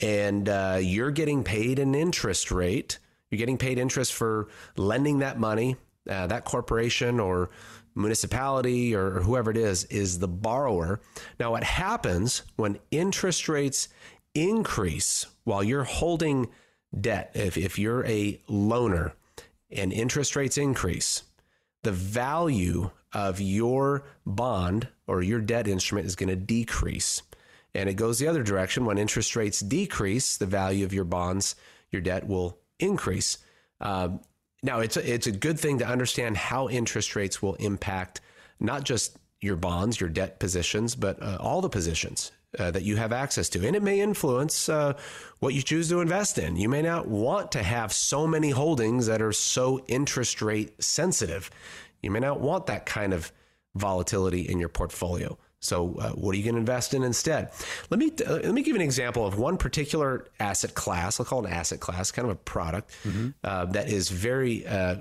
[0.00, 2.98] and uh, you're getting paid an interest rate.
[3.30, 5.76] You're getting paid interest for lending that money.
[6.08, 7.48] Uh, that corporation or
[7.94, 11.00] municipality or whoever it is is the borrower.
[11.38, 13.88] Now, what happens when interest rates
[14.34, 16.48] increase while you're holding
[16.98, 17.32] debt?
[17.34, 19.12] If, if you're a loaner
[19.70, 21.22] and interest rates increase,
[21.82, 27.22] the value of your bond or your debt instrument is going to decrease.
[27.74, 28.84] And it goes the other direction.
[28.84, 31.56] When interest rates decrease, the value of your bonds,
[31.90, 33.38] your debt will increase.
[33.80, 34.20] Um,
[34.64, 38.22] now, it's a, it's a good thing to understand how interest rates will impact
[38.58, 42.96] not just your bonds, your debt positions, but uh, all the positions uh, that you
[42.96, 43.66] have access to.
[43.66, 44.94] And it may influence uh,
[45.40, 46.56] what you choose to invest in.
[46.56, 51.50] You may not want to have so many holdings that are so interest rate sensitive.
[52.00, 53.32] You may not want that kind of
[53.74, 55.36] volatility in your portfolio.
[55.64, 57.50] So, uh, what are you going to invest in instead?
[57.88, 61.18] Let me uh, let me give an example of one particular asset class.
[61.18, 63.30] I'll call it an asset class, kind of a product mm-hmm.
[63.42, 64.96] uh, that is very uh,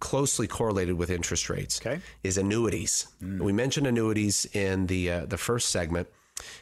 [0.00, 1.78] closely correlated with interest rates.
[1.80, 3.08] Okay, is annuities.
[3.22, 3.40] Mm.
[3.40, 6.08] We mentioned annuities in the uh, the first segment.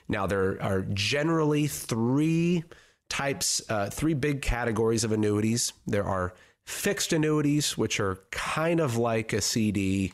[0.09, 2.65] Now, there are generally three
[3.09, 5.73] types, uh, three big categories of annuities.
[5.87, 10.13] There are fixed annuities, which are kind of like a CD.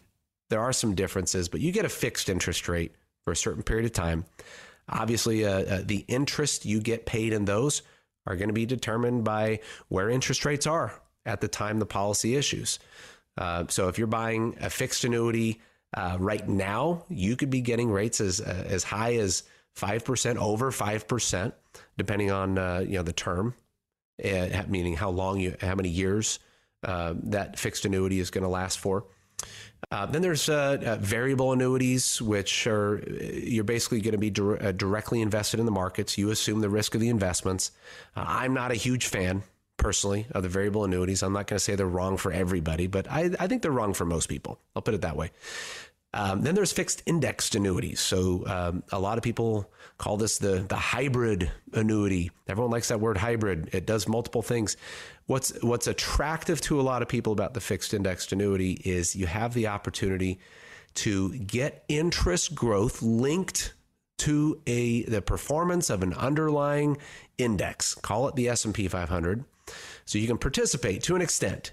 [0.50, 3.86] There are some differences, but you get a fixed interest rate for a certain period
[3.86, 4.24] of time.
[4.88, 7.82] Obviously, uh, uh, the interest you get paid in those
[8.26, 12.36] are going to be determined by where interest rates are at the time the policy
[12.36, 12.78] issues.
[13.38, 15.60] Uh, so if you're buying a fixed annuity
[15.94, 20.38] uh, right now, you could be getting rates as uh, as high as five percent,
[20.38, 21.54] over five percent,
[21.96, 23.54] depending on uh, you know the term,
[24.68, 26.38] meaning how long you, how many years
[26.82, 29.04] that fixed annuity is going to last for.
[29.90, 34.62] Uh, then there's uh, uh, variable annuities, which are you're basically going to be dir-
[34.62, 36.16] uh, directly invested in the markets.
[36.16, 37.72] You assume the risk of the investments.
[38.16, 39.42] Uh, I'm not a huge fan
[39.76, 41.22] personally of the variable annuities.
[41.22, 43.92] I'm not going to say they're wrong for everybody, but I, I think they're wrong
[43.94, 44.58] for most people.
[44.76, 45.30] I'll put it that way.
[46.14, 48.00] Um, then there's fixed indexed annuities.
[48.00, 52.30] So um, a lot of people call this the the hybrid annuity.
[52.48, 53.70] Everyone likes that word hybrid.
[53.72, 54.76] It does multiple things.
[55.26, 59.26] What's what's attractive to a lot of people about the fixed indexed annuity is you
[59.26, 60.38] have the opportunity
[60.94, 63.72] to get interest growth linked
[64.18, 66.98] to a the performance of an underlying
[67.38, 67.94] index.
[67.94, 69.44] Call it the S&P 500.
[70.04, 71.72] So you can participate to an extent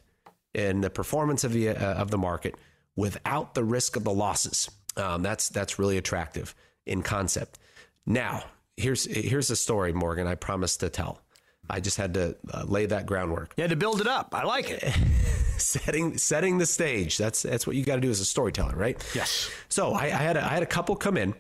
[0.54, 2.56] in the performance of the uh, of the market
[2.96, 4.70] without the risk of the losses.
[4.98, 7.60] Um, that's that's really attractive in concept.
[8.06, 8.44] Now,
[8.78, 10.28] here's here's a story, Morgan.
[10.28, 11.22] I promised to tell.
[11.70, 13.54] I just had to uh, lay that groundwork.
[13.56, 14.34] You had to build it up.
[14.34, 14.84] I like it.
[15.58, 17.18] setting setting the stage.
[17.18, 19.02] That's that's what you got to do as a storyteller, right?
[19.14, 19.52] Yes.
[19.70, 21.36] So I, I had a, I had a couple come in.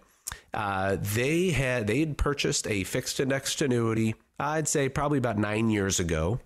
[0.53, 4.15] Uh, they had they had purchased a fixed indexed annuity.
[4.39, 6.39] I'd say probably about nine years ago.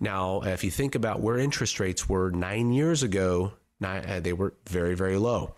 [0.00, 4.94] Now, if you think about where interest rates were nine years ago they were very,
[4.94, 5.54] very low.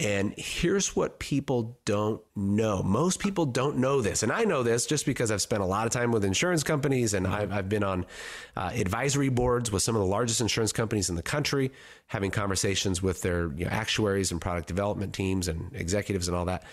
[0.00, 2.82] And here's what people don't know.
[2.82, 4.22] Most people don't know this.
[4.22, 7.12] And I know this just because I've spent a lot of time with insurance companies
[7.12, 8.06] and I've, I've been on
[8.56, 11.70] uh, advisory boards with some of the largest insurance companies in the country,
[12.06, 16.46] having conversations with their you know, actuaries and product development teams and executives and all
[16.46, 16.64] that.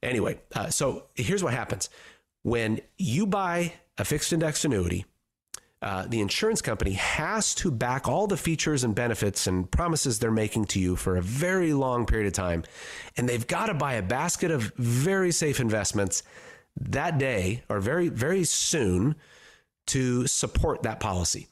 [0.00, 1.90] Anyway, uh, so here's what happens
[2.42, 5.04] when you buy a fixed index annuity,
[5.80, 10.30] uh, the insurance company has to back all the features and benefits and promises they're
[10.30, 12.64] making to you for a very long period of time.
[13.16, 16.24] And they've got to buy a basket of very safe investments
[16.80, 19.14] that day or very, very soon
[19.86, 21.46] to support that policy.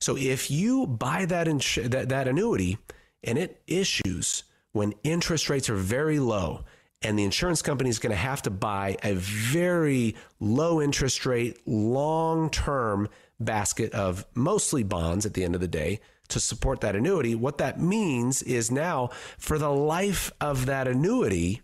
[0.00, 2.78] So if you buy that, ins- that, that annuity
[3.24, 6.64] and it issues when interest rates are very low,
[7.04, 11.58] and the insurance company is going to have to buy a very low interest rate,
[11.66, 16.96] long term basket of mostly bonds at the end of the day to support that
[16.96, 17.34] annuity.
[17.34, 21.60] What that means is now for the life of that annuity,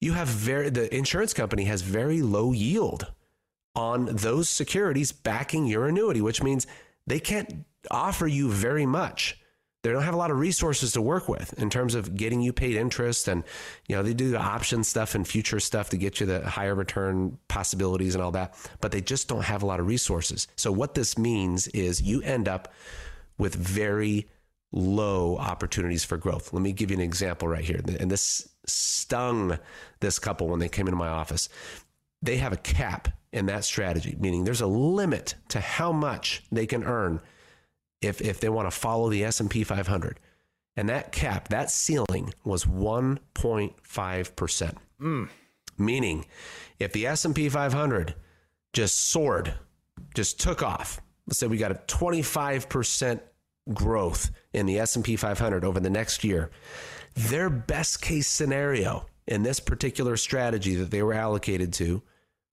[0.00, 3.12] you have very the insurance company has very low yield
[3.76, 6.66] on those securities backing your annuity, which means
[7.06, 9.38] they can't offer you very much.
[9.84, 12.54] They don't have a lot of resources to work with in terms of getting you
[12.54, 13.28] paid interest.
[13.28, 13.44] And,
[13.86, 16.74] you know, they do the option stuff and future stuff to get you the higher
[16.74, 20.48] return possibilities and all that, but they just don't have a lot of resources.
[20.56, 22.72] So, what this means is you end up
[23.36, 24.26] with very
[24.72, 26.54] low opportunities for growth.
[26.54, 27.82] Let me give you an example right here.
[28.00, 29.58] And this stung
[30.00, 31.50] this couple when they came into my office.
[32.22, 36.64] They have a cap in that strategy, meaning there's a limit to how much they
[36.64, 37.20] can earn
[38.06, 40.18] if if they want to follow the S&P 500.
[40.76, 44.76] And that cap, that ceiling was 1.5%.
[45.00, 45.28] Mm.
[45.78, 46.26] Meaning,
[46.78, 48.14] if the S&P 500
[48.72, 49.54] just soared,
[50.14, 53.20] just took off, let's say we got a 25%
[53.72, 56.50] growth in the S&P 500 over the next year,
[57.14, 62.02] their best case scenario in this particular strategy that they were allocated to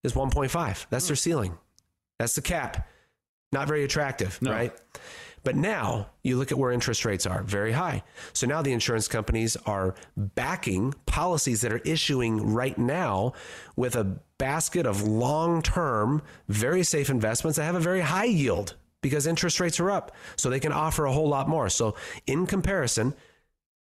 [0.03, 0.85] is 1.5.
[0.89, 1.57] That's their ceiling.
[2.19, 2.87] That's the cap.
[3.51, 4.51] Not very attractive, no.
[4.51, 4.73] right?
[5.43, 8.03] But now you look at where interest rates are very high.
[8.33, 13.33] So now the insurance companies are backing policies that are issuing right now
[13.75, 18.75] with a basket of long term, very safe investments that have a very high yield
[19.01, 20.11] because interest rates are up.
[20.35, 21.69] So they can offer a whole lot more.
[21.69, 21.95] So
[22.27, 23.15] in comparison,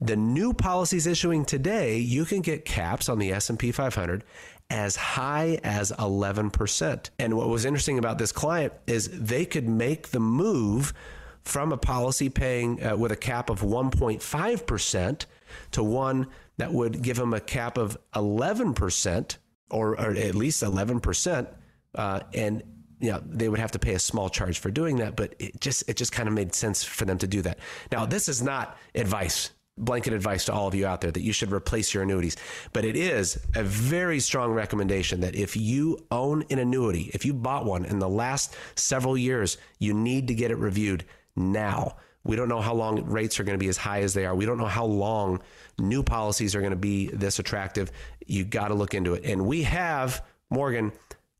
[0.00, 4.22] the new policies issuing today, you can get caps on the S&P 500
[4.70, 7.10] as high as 11%.
[7.18, 10.92] And what was interesting about this client is they could make the move
[11.44, 15.26] from a policy paying uh, with a cap of 1.5%
[15.72, 16.26] to one
[16.58, 19.36] that would give them a cap of 11%
[19.70, 21.48] or, or at least 11%.
[21.94, 22.62] Uh, and
[23.00, 25.60] you know, they would have to pay a small charge for doing that, but it
[25.60, 27.58] just it just kind of made sense for them to do that.
[27.92, 31.32] Now, this is not advice blanket advice to all of you out there that you
[31.32, 32.36] should replace your annuities.
[32.72, 37.32] But it is a very strong recommendation that if you own an annuity, if you
[37.32, 41.04] bought one in the last several years, you need to get it reviewed
[41.38, 41.96] now.
[42.24, 44.34] We don't know how long rates are going to be as high as they are.
[44.34, 45.40] We don't know how long
[45.78, 47.90] new policies are going to be this attractive.
[48.26, 49.24] You got to look into it.
[49.24, 50.92] And we have, Morgan,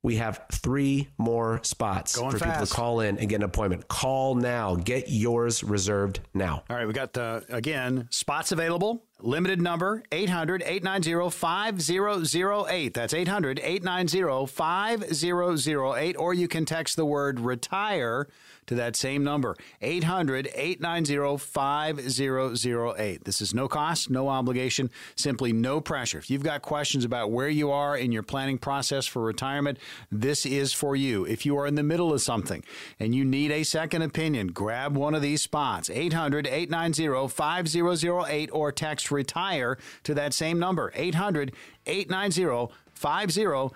[0.03, 2.53] we have three more spots Going for fast.
[2.53, 3.89] people to call in and get an appointment.
[3.89, 4.77] Call now.
[4.77, 6.63] Get yours reserved now.
[6.71, 9.05] All right, we got the again spots available.
[9.21, 12.95] Limited number 800 890 5008.
[12.95, 16.17] That's 800 890 5008.
[16.17, 18.29] Or you can text the word retire
[18.69, 23.25] to that same number 800 890 5008.
[23.25, 26.19] This is no cost, no obligation, simply no pressure.
[26.19, 29.79] If you've got questions about where you are in your planning process for retirement,
[30.13, 31.25] this is for you.
[31.25, 32.63] If you are in the middle of something
[33.01, 38.71] and you need a second opinion, grab one of these spots 800 890 5008 or
[38.71, 41.53] text retire to that same number 800
[41.87, 43.73] 890 5008.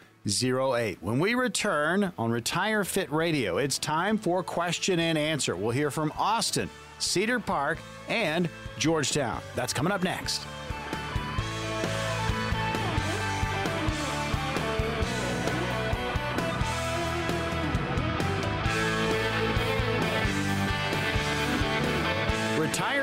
[1.01, 5.57] When we return on Retire Fit Radio, it's time for question and answer.
[5.57, 6.71] We'll hear from Austin,
[7.01, 8.49] Cedar Park, and
[8.79, 9.41] Georgetown.
[9.57, 10.43] That's coming up next.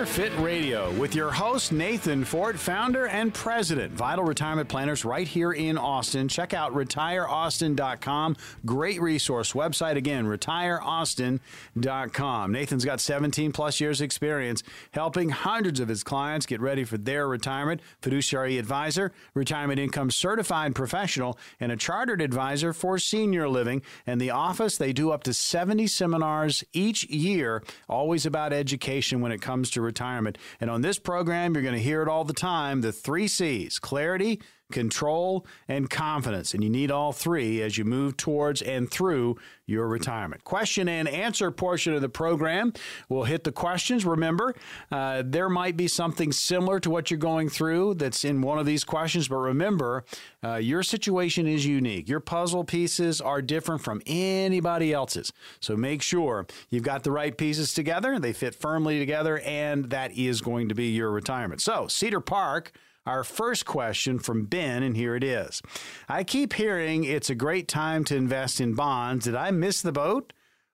[0.06, 5.52] Fit Radio with your host, Nathan Fort, founder and president, Vital Retirement Planners, right here
[5.52, 6.30] in Austin.
[6.30, 8.38] Check out retireaustin.com.
[8.66, 9.98] Great resource website.
[9.98, 12.52] Again, retireaustin.com.
[12.52, 17.28] Nathan's got 17 plus years experience helping hundreds of his clients get ready for their
[17.28, 17.82] retirement.
[18.02, 23.82] Fiduciary advisor, retirement income certified professional, and a chartered advisor for senior living.
[24.08, 29.32] And the office, they do up to 70 seminars each year, always about education when
[29.32, 30.38] it comes to retirement.
[30.62, 33.80] And on this program, you're going to hear it all the time the three C's
[33.80, 34.40] clarity,
[34.72, 36.54] control, and confidence.
[36.54, 40.44] And you need all three as you move towards and through your retirement.
[40.44, 42.74] Question and answer portion of the program.
[43.08, 44.06] We'll hit the questions.
[44.06, 44.56] Remember,
[44.92, 48.66] uh, there might be something similar to what you're going through that's in one of
[48.66, 50.06] these questions, but remember,
[50.44, 52.08] uh, your situation is unique.
[52.08, 55.32] Your puzzle pieces are different from anybody else's.
[55.60, 60.12] So make sure you've got the right pieces together, they fit firmly together, and that
[60.18, 61.62] is going to be your retirement.
[61.62, 62.72] So, Cedar Park
[63.10, 65.64] our first question from Ben, and here it is.
[66.08, 69.26] I keep hearing it's a great time to invest in bonds.
[69.26, 70.32] Did I miss the boat?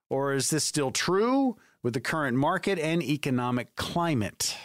[0.09, 4.57] Or is this still true with the current market and economic climate?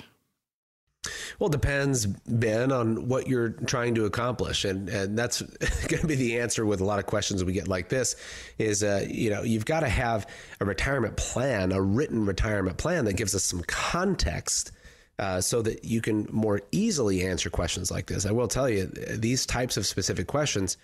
[1.39, 5.41] Well, it depends, Ben, on what you're trying to accomplish, and and that's
[5.89, 8.16] going to be the answer with a lot of questions we get like this.
[8.59, 13.07] Is uh, you know you've got to have a retirement plan, a written retirement plan
[13.07, 14.73] that gives us some context
[15.21, 18.25] uh, so that you can more easily answer questions like this.
[18.25, 20.79] I will tell you, these types of specific questions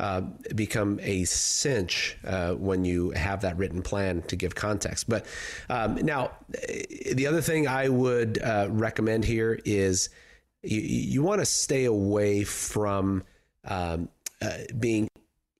[0.00, 0.22] uh,
[0.56, 5.08] become a cinch uh, when you have that written plan to give context.
[5.08, 5.24] But
[5.70, 6.32] um, now,
[7.12, 10.10] the other thing I would uh, recommend here is
[10.62, 13.22] you, you want to stay away from
[13.64, 14.08] um,
[14.42, 15.08] uh, being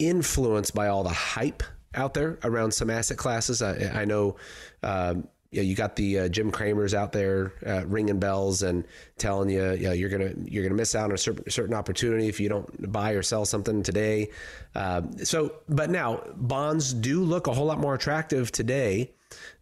[0.00, 1.62] influenced by all the hype
[1.94, 3.62] out there around some asset classes.
[3.62, 4.36] I, I know.
[4.82, 8.84] Um, you, know, you got the uh, Jim Cramers out there uh, ringing bells and
[9.16, 12.28] telling you, you know, you're gonna you're gonna miss out on a certain, certain opportunity
[12.28, 14.28] if you don't buy or sell something today.
[14.74, 19.12] Um, so, but now bonds do look a whole lot more attractive today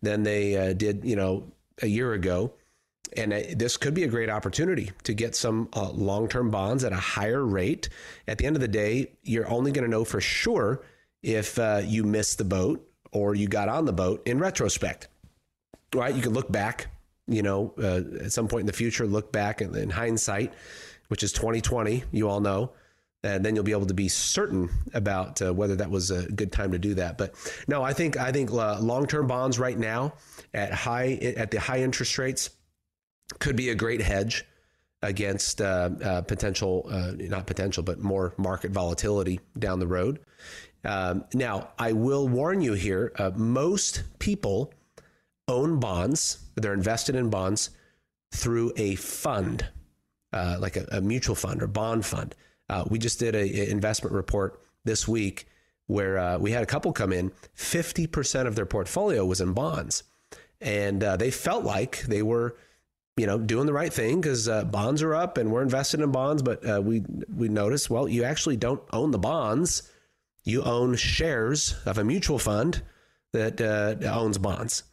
[0.02, 1.44] than they uh, did, you know,
[1.80, 2.52] a year ago.
[3.16, 6.82] And uh, this could be a great opportunity to get some uh, long term bonds
[6.82, 7.88] at a higher rate.
[8.26, 10.82] At the end of the day, you're only going to know for sure
[11.22, 15.06] if uh, you missed the boat or you got on the boat in retrospect
[15.94, 16.14] right?
[16.14, 16.88] You can look back,
[17.26, 20.52] you know, uh, at some point in the future, look back in, in hindsight,
[21.08, 22.72] which is 2020, you all know.
[23.22, 26.52] And then you'll be able to be certain about uh, whether that was a good
[26.52, 27.16] time to do that.
[27.16, 27.34] But
[27.66, 30.12] no, I think I think uh, long-term bonds right now
[30.52, 32.50] at high at the high interest rates
[33.38, 34.44] could be a great hedge
[35.04, 40.20] against uh, uh, potential, uh, not potential, but more market volatility down the road.
[40.84, 44.72] Um, now, I will warn you here: uh, most people
[45.48, 47.70] own bonds, they're invested in bonds
[48.32, 49.66] through a fund,
[50.32, 52.34] uh, like a, a, mutual fund or bond fund.
[52.68, 55.46] Uh, we just did an investment report this week
[55.86, 60.02] where uh, we had a couple come in, 50% of their portfolio was in bonds.
[60.60, 62.56] And uh, they felt like they were,
[63.16, 66.10] you know, doing the right thing because uh, bonds are up and we're invested in
[66.10, 66.42] bonds.
[66.42, 67.02] But uh, we,
[67.36, 69.90] we noticed, well, you actually don't own the bonds.
[70.42, 72.82] You own shares of a mutual fund
[73.32, 74.84] that owns bonds.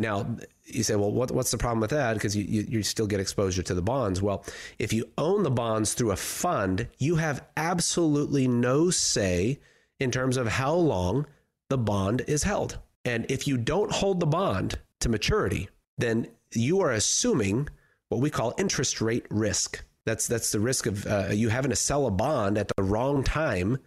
[0.00, 0.26] Now,
[0.64, 2.14] you say, well, what, what's the problem with that?
[2.14, 4.22] Because you, you, you, still get exposure to the bonds.
[4.22, 4.46] Well,
[4.78, 9.60] if you own the bonds through a fund, you have absolutely no say
[9.98, 11.26] in terms of how long
[11.68, 12.78] the bond is held.
[13.04, 17.68] And if you don't hold the bond to maturity, then you are assuming
[18.08, 19.84] what we call interest rate risk.
[20.06, 23.22] That's that's the risk of uh, you having to sell a bond at the wrong
[23.22, 23.78] time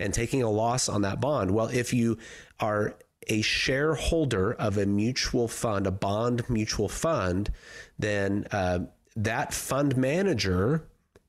[0.00, 1.50] and taking a loss on that bond.
[1.50, 2.16] Well, if you
[2.58, 2.96] are
[3.28, 7.50] a shareholder of a mutual fund, a bond mutual fund,
[7.98, 8.80] then uh,
[9.16, 10.84] that fund manager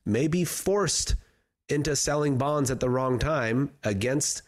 [0.05, 1.15] may be forced
[1.67, 4.41] into selling bonds at the wrong time against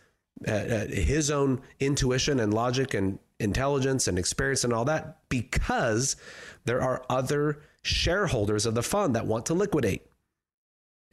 [0.47, 6.15] uh, uh, his own intuition and logic and intelligence and experience and all that because
[6.65, 10.05] there are other shareholders of the fund that want to liquidate.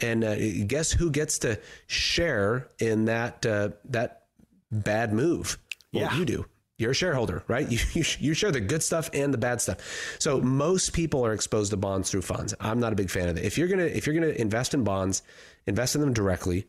[0.01, 0.37] And uh,
[0.67, 4.27] guess who gets to share in that uh, that
[4.71, 5.59] bad move?
[5.93, 6.17] Well, yeah.
[6.17, 6.47] you do.
[6.79, 7.69] You're a shareholder, right?
[7.69, 9.79] You, you, you share the good stuff and the bad stuff.
[10.19, 12.55] So most people are exposed to bonds through funds.
[12.61, 13.45] I'm not a big fan of it.
[13.45, 15.23] If you're gonna if you're gonna invest in bonds,
[15.67, 16.67] invest in them directly,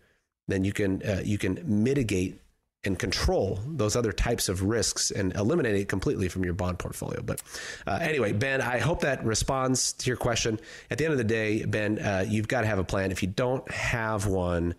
[0.47, 2.41] then you can uh, you can mitigate
[2.85, 7.21] and control those other types of risks and eliminate it completely from your bond portfolio.
[7.21, 7.41] But
[7.85, 10.59] uh, anyway, Ben, I hope that responds to your question.
[10.89, 13.11] At the end of the day, Ben, uh, you've got to have a plan.
[13.11, 14.75] If you don't have one,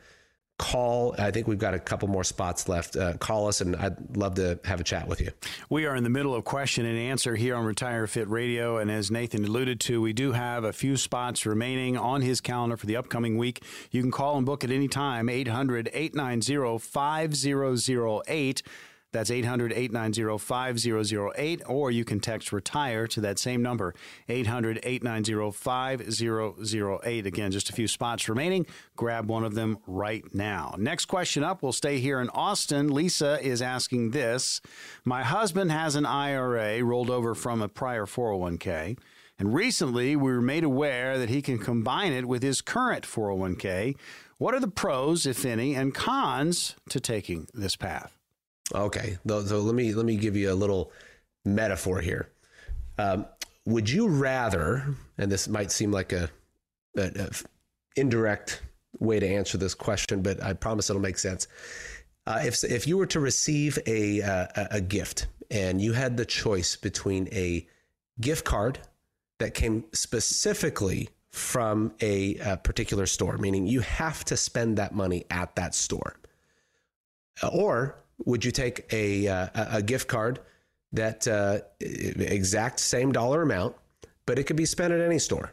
[0.61, 1.15] call.
[1.19, 2.95] I think we've got a couple more spots left.
[2.95, 5.31] Uh, call us, and I'd love to have a chat with you.
[5.71, 8.91] We are in the middle of question and answer here on Retire Fit Radio, and
[8.91, 12.85] as Nathan alluded to, we do have a few spots remaining on his calendar for
[12.85, 13.65] the upcoming week.
[13.91, 18.63] You can call and book at any time 800 890 5008.
[19.13, 23.95] That's 800 890 5008, or you can text retire to that same number,
[24.29, 27.27] 800 890 5008.
[27.27, 28.67] Again, just a few spots remaining.
[28.95, 30.75] Grab one of them right now.
[30.79, 32.89] Next question up, we'll stay here in Austin.
[32.93, 34.61] Lisa is asking this
[35.05, 38.97] My husband has an IRA rolled over from a prior 401k.
[39.41, 43.97] And recently, we were made aware that he can combine it with his current 401k.
[44.37, 48.20] What are the pros, if any, and cons to taking this path?
[48.75, 50.93] Okay, so let me let me give you a little
[51.45, 52.31] metaphor here.
[52.99, 53.27] Um,
[53.67, 56.31] would you rather, and this might seem like a,
[56.97, 57.31] a, a,
[57.97, 58.63] indirect
[58.99, 61.49] way to answer this question, but I promise it'll make sense.
[62.27, 66.25] Uh, if if you were to receive a, a a gift and you had the
[66.25, 67.67] choice between a
[68.21, 68.79] gift card
[69.39, 75.25] that came specifically from a, a particular store, meaning you have to spend that money
[75.31, 76.17] at that store,
[77.53, 80.41] or would you take a uh, a gift card
[80.93, 83.77] that uh, exact same dollar amount,
[84.27, 85.53] but it could be spent at any store?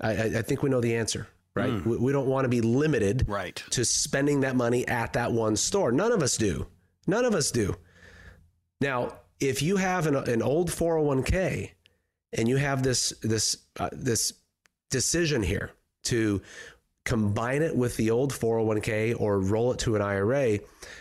[0.00, 1.70] I, I think we know the answer, right?
[1.70, 1.84] Mm.
[1.84, 3.56] We, we, don't want to be limited right.
[3.70, 5.90] to spending that money at that one store.
[5.90, 6.66] None of us do.
[7.06, 7.74] None of us do.
[8.80, 11.70] Now, if you have an, an old 401k
[12.32, 14.34] and you have this this uh, this
[14.90, 15.72] decision here
[16.04, 16.40] to
[17.08, 20.58] combine it with the old 401k or roll it to an IRA.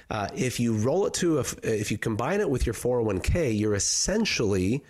[0.10, 3.76] Uh, if you roll it to a, if you combine it with your 401k, you're
[3.76, 4.84] essentially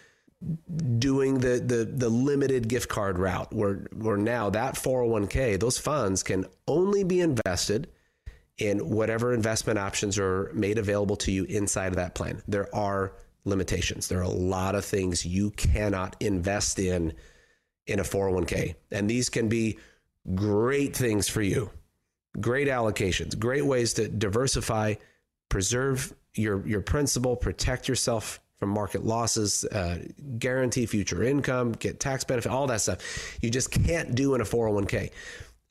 [0.99, 6.22] doing the the the limited gift card route where where now that 401k those funds
[6.22, 7.89] can only be invested
[8.59, 12.43] in whatever investment options are made available to you inside of that plan.
[12.47, 13.13] There are
[13.45, 14.07] limitations.
[14.07, 17.13] There are a lot of things you cannot invest in
[17.88, 18.76] in a 401k.
[18.91, 19.80] And these can be
[20.36, 21.70] great things for you.
[22.40, 24.96] Great allocations, great ways to diversify,
[25.50, 30.00] preserve your your principal, protect yourself from market losses, uh,
[30.38, 33.38] guarantee future income, get tax benefit, all that stuff.
[33.42, 35.12] You just can't do in a 401k.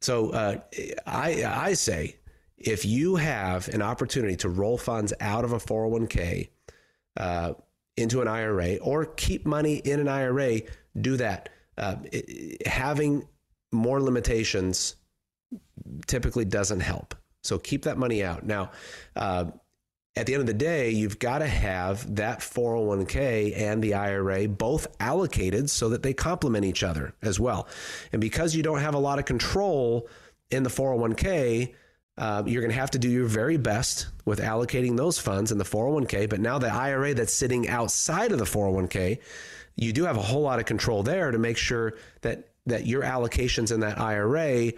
[0.01, 0.61] So uh,
[1.07, 2.17] I I say
[2.57, 6.49] if you have an opportunity to roll funds out of a 401k
[7.17, 7.53] uh,
[7.97, 10.61] into an IRA or keep money in an IRA,
[11.01, 11.49] do that.
[11.79, 13.27] Uh, it, having
[13.77, 14.97] more limitations
[16.07, 17.15] typically doesn't help.
[17.43, 18.45] So keep that money out.
[18.45, 18.73] Now,
[19.15, 19.47] uh,
[20.17, 24.49] at the end of the day, you've got to have that 401k and the IRA
[24.49, 27.69] both allocated so that they complement each other as well.
[28.13, 30.09] And because you don't have a lot of control
[30.51, 31.75] in the 401k,
[32.19, 35.59] uh, you're going to have to do your very best with allocating those funds in
[35.59, 36.31] the 401k.
[36.31, 39.19] But now the IRA that's sitting outside of the 401k,
[39.77, 43.03] you do have a whole lot of control there to make sure that that your
[43.03, 44.73] allocations in that IRA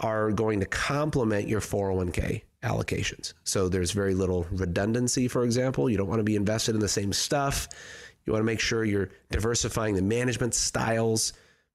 [0.00, 3.34] are going to complement your 401k allocations.
[3.44, 5.90] So there's very little redundancy, for example.
[5.90, 7.68] You don't want to be invested in the same stuff.
[8.24, 11.32] You want to make sure you're diversifying the management styles,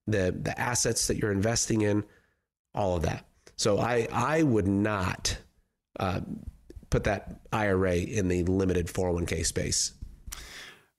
[0.07, 2.05] the the assets that you're investing in,
[2.73, 3.25] all of that.
[3.57, 5.37] So I I would not
[5.99, 6.21] uh,
[6.89, 9.91] put that IRA in the limited 401k space.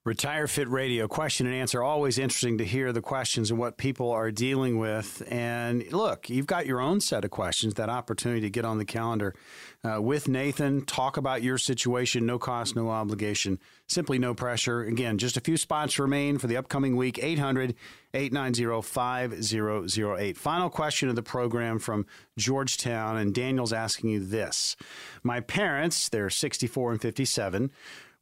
[0.09, 1.83] Retire Fit Radio, question and answer.
[1.83, 5.21] Always interesting to hear the questions and what people are dealing with.
[5.29, 8.85] And look, you've got your own set of questions, that opportunity to get on the
[8.85, 9.35] calendar
[9.83, 14.81] uh, with Nathan, talk about your situation, no cost, no obligation, simply no pressure.
[14.81, 17.75] Again, just a few spots remain for the upcoming week 800
[18.13, 20.37] 890 5008.
[20.37, 22.05] Final question of the program from
[22.37, 24.75] Georgetown, and Daniel's asking you this
[25.23, 27.71] My parents, they're 64 and 57,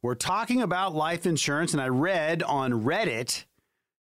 [0.02, 3.44] were talking about life insurance, and I read on Reddit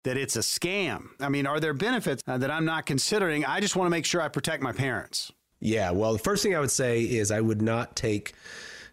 [0.04, 1.08] that it's a scam.
[1.20, 3.44] I mean, are there benefits uh, that I'm not considering?
[3.44, 5.32] I just want to make sure I protect my parents.
[5.58, 8.34] Yeah, well, the first thing I would say is I would not take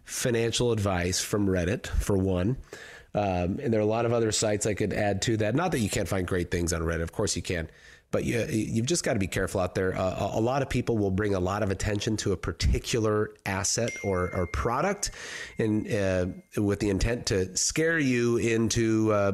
[0.04, 2.56] financial advice from Reddit, for one.
[3.14, 5.54] Um, and there are a lot of other sites I could add to that.
[5.54, 7.70] Not that you can't find great things on Reddit, of course you can,
[8.10, 9.96] but you, you've just got to be careful out there.
[9.96, 13.90] Uh, a lot of people will bring a lot of attention to a particular asset
[14.02, 15.12] or, or product,
[15.58, 16.26] and uh,
[16.60, 19.32] with the intent to scare you into uh,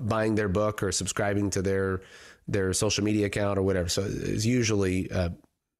[0.00, 2.02] buying their book or subscribing to their
[2.48, 3.88] their social media account or whatever.
[3.88, 5.28] So it's usually uh,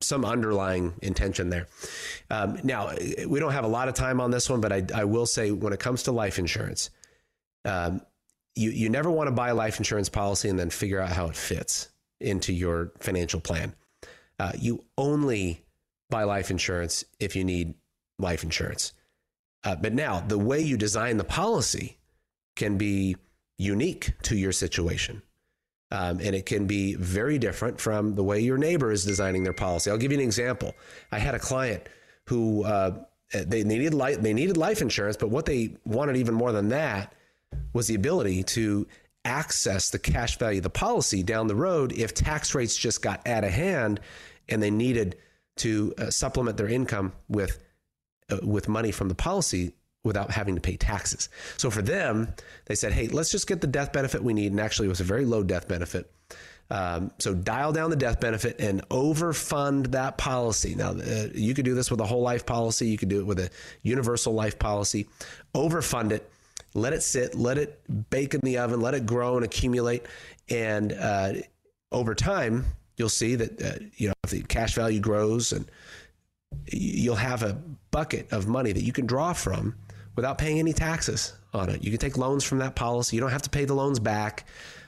[0.01, 1.67] some underlying intention there.
[2.31, 2.93] Um, now,
[3.27, 5.51] we don't have a lot of time on this one, but I, I will say
[5.51, 6.91] when it comes to life insurance,
[7.65, 8.01] um,
[8.55, 11.27] you, you never want to buy a life insurance policy and then figure out how
[11.27, 11.89] it fits
[12.21, 13.75] into your financial plan.
[14.39, 15.65] Uh, you only
[16.11, 17.75] buy life insurance if you need
[18.19, 18.93] life insurance.
[19.65, 21.99] Uh, but now, the way you design the policy
[22.57, 23.17] can be
[23.59, 25.23] unique to your situation.
[25.91, 29.53] Um, and it can be very different from the way your neighbor is designing their
[29.53, 29.91] policy.
[29.91, 30.75] I'll give you an example.
[31.13, 31.87] I had a client
[32.27, 36.51] who uh, they needed life, they needed life insurance, but what they wanted even more
[36.51, 37.15] than that
[37.73, 38.87] was the ability to
[39.25, 43.27] access the cash value of the policy down the road if tax rates just got
[43.27, 44.01] out of hand
[44.49, 45.17] and they needed
[45.57, 47.63] to uh, supplement their income with
[48.31, 49.73] uh, with money from the policy
[50.05, 51.29] without having to pay taxes.
[51.57, 52.35] So for them,
[52.67, 54.51] they said, hey, let's just get the death benefit we need.
[54.51, 56.11] And actually, it was a very low death benefit.
[56.71, 60.75] Um, so dial down the death benefit and overfund that policy.
[60.75, 62.89] Now, uh, you could do this with a whole life policy.
[62.89, 63.51] You could do it with a
[63.83, 65.07] universal life policy.
[65.55, 66.32] Overfund it,
[66.75, 70.07] let it sit, let it bake in the oven, let it grow and accumulate.
[70.49, 71.35] And uh,
[71.91, 72.65] over time,
[72.97, 75.71] you'll see that uh, you know if the cash value grows and
[76.67, 77.55] you'll have a
[77.91, 79.75] bucket of money that you can draw from
[80.17, 81.83] without paying any taxes on it.
[81.83, 83.17] You can take loans from that policy.
[83.17, 84.47] You don't have to pay the loans back.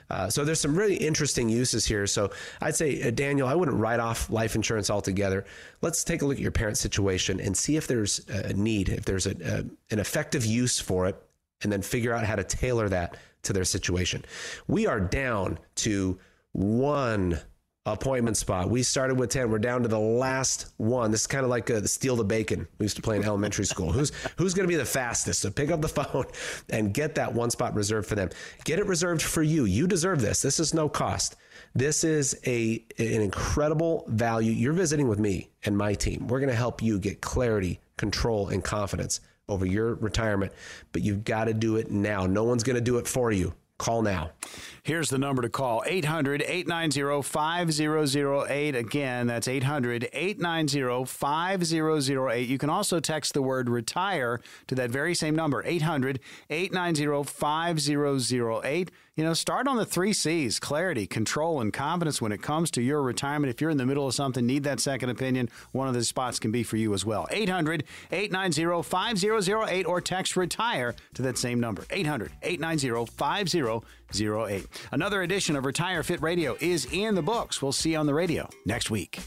[0.09, 2.05] Uh, so there's some really interesting uses here.
[2.05, 2.31] So
[2.61, 5.45] I'd say, uh, Daniel, I wouldn't write off life insurance altogether.
[5.81, 9.05] Let's take a look at your parent situation and see if there's a need, if
[9.05, 11.19] there's a, a, an effective use for it,
[11.65, 14.23] and then figure out how to tailor that to their situation.
[14.67, 16.19] We are down to
[16.51, 17.39] one
[17.87, 18.69] appointment spot.
[18.69, 19.49] We started with 10.
[19.49, 21.09] We're down to the last one.
[21.09, 23.23] This is kind of like uh, a, steal the bacon we used to play in
[23.23, 23.91] elementary school.
[23.91, 25.41] Who's who's going to be the fastest?
[25.41, 26.25] So pick up the phone
[26.69, 28.29] and get that one spot reserved for them.
[28.63, 29.65] Get it reserved for you.
[29.65, 30.43] You deserve this.
[30.43, 31.35] This is no cost.
[31.73, 34.51] This is a an incredible value.
[34.51, 36.27] You're visiting with me and my team.
[36.27, 40.51] We're going to help you get clarity, control and confidence over your retirement,
[40.91, 42.25] but you've got to do it now.
[42.25, 43.53] No one's going to do it for you.
[43.77, 44.31] Call now.
[44.83, 48.73] Here's the number to call 800 890 5008.
[48.73, 52.47] Again, that's 800 890 5008.
[52.47, 58.91] You can also text the word retire to that very same number 800 890 5008
[59.15, 62.81] you know, start on the three C's clarity, control, and confidence when it comes to
[62.81, 63.49] your retirement.
[63.49, 66.37] If you're in the middle of something, need that second opinion, one of the spots
[66.37, 67.27] can be for you as well.
[67.31, 74.65] 800 890 5008 or text retire to that same number 800 890 5008.
[74.91, 77.61] Another edition of Retire Fit Radio is in the books.
[77.61, 79.19] We'll see you on the radio next week.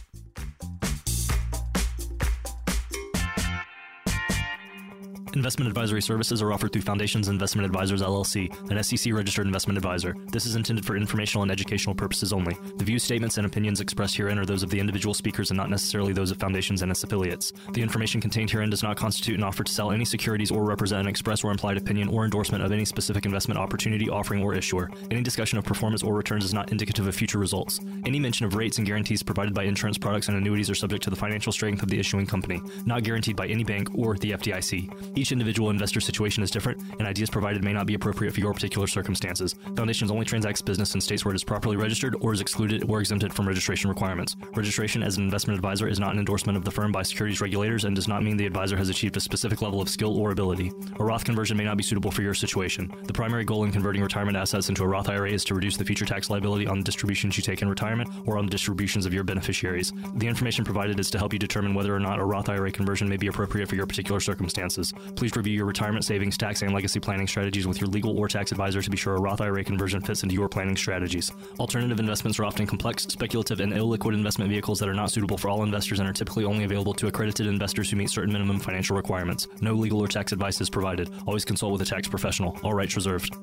[5.38, 10.16] Investment advisory services are offered through Foundations Investment Advisors LLC, an SEC registered investment advisor.
[10.32, 12.56] This is intended for informational and educational purposes only.
[12.76, 15.70] The views, statements, and opinions expressed herein are those of the individual speakers and not
[15.70, 17.52] necessarily those of Foundations and its affiliates.
[17.72, 21.02] The information contained herein does not constitute an offer to sell any securities or represent
[21.02, 24.90] an express or implied opinion or endorsement of any specific investment opportunity, offering, or issuer.
[25.12, 27.78] Any discussion of performance or returns is not indicative of future results.
[28.04, 31.10] Any mention of rates and guarantees provided by insurance products and annuities are subject to
[31.10, 35.27] the financial strength of the issuing company, not guaranteed by any bank or the FDIC.
[35.28, 38.54] Each individual investor situation is different, and ideas provided may not be appropriate for your
[38.54, 39.54] particular circumstances.
[39.76, 43.00] Foundations only transacts business in states where it is properly registered or is excluded or
[43.00, 44.36] exempted from registration requirements.
[44.56, 47.84] Registration as an investment advisor is not an endorsement of the firm by securities regulators
[47.84, 50.72] and does not mean the advisor has achieved a specific level of skill or ability.
[50.98, 52.90] A Roth conversion may not be suitable for your situation.
[53.04, 55.84] The primary goal in converting retirement assets into a Roth IRA is to reduce the
[55.84, 59.12] future tax liability on the distributions you take in retirement or on the distributions of
[59.12, 59.92] your beneficiaries.
[60.14, 63.10] The information provided is to help you determine whether or not a Roth IRA conversion
[63.10, 64.94] may be appropriate for your particular circumstances.
[65.16, 68.52] Please review your retirement savings, tax, and legacy planning strategies with your legal or tax
[68.52, 71.30] advisor to be sure a Roth IRA conversion fits into your planning strategies.
[71.58, 75.48] Alternative investments are often complex, speculative, and illiquid investment vehicles that are not suitable for
[75.48, 78.96] all investors and are typically only available to accredited investors who meet certain minimum financial
[78.96, 79.48] requirements.
[79.60, 81.10] No legal or tax advice is provided.
[81.26, 82.58] Always consult with a tax professional.
[82.62, 83.36] All rights reserved.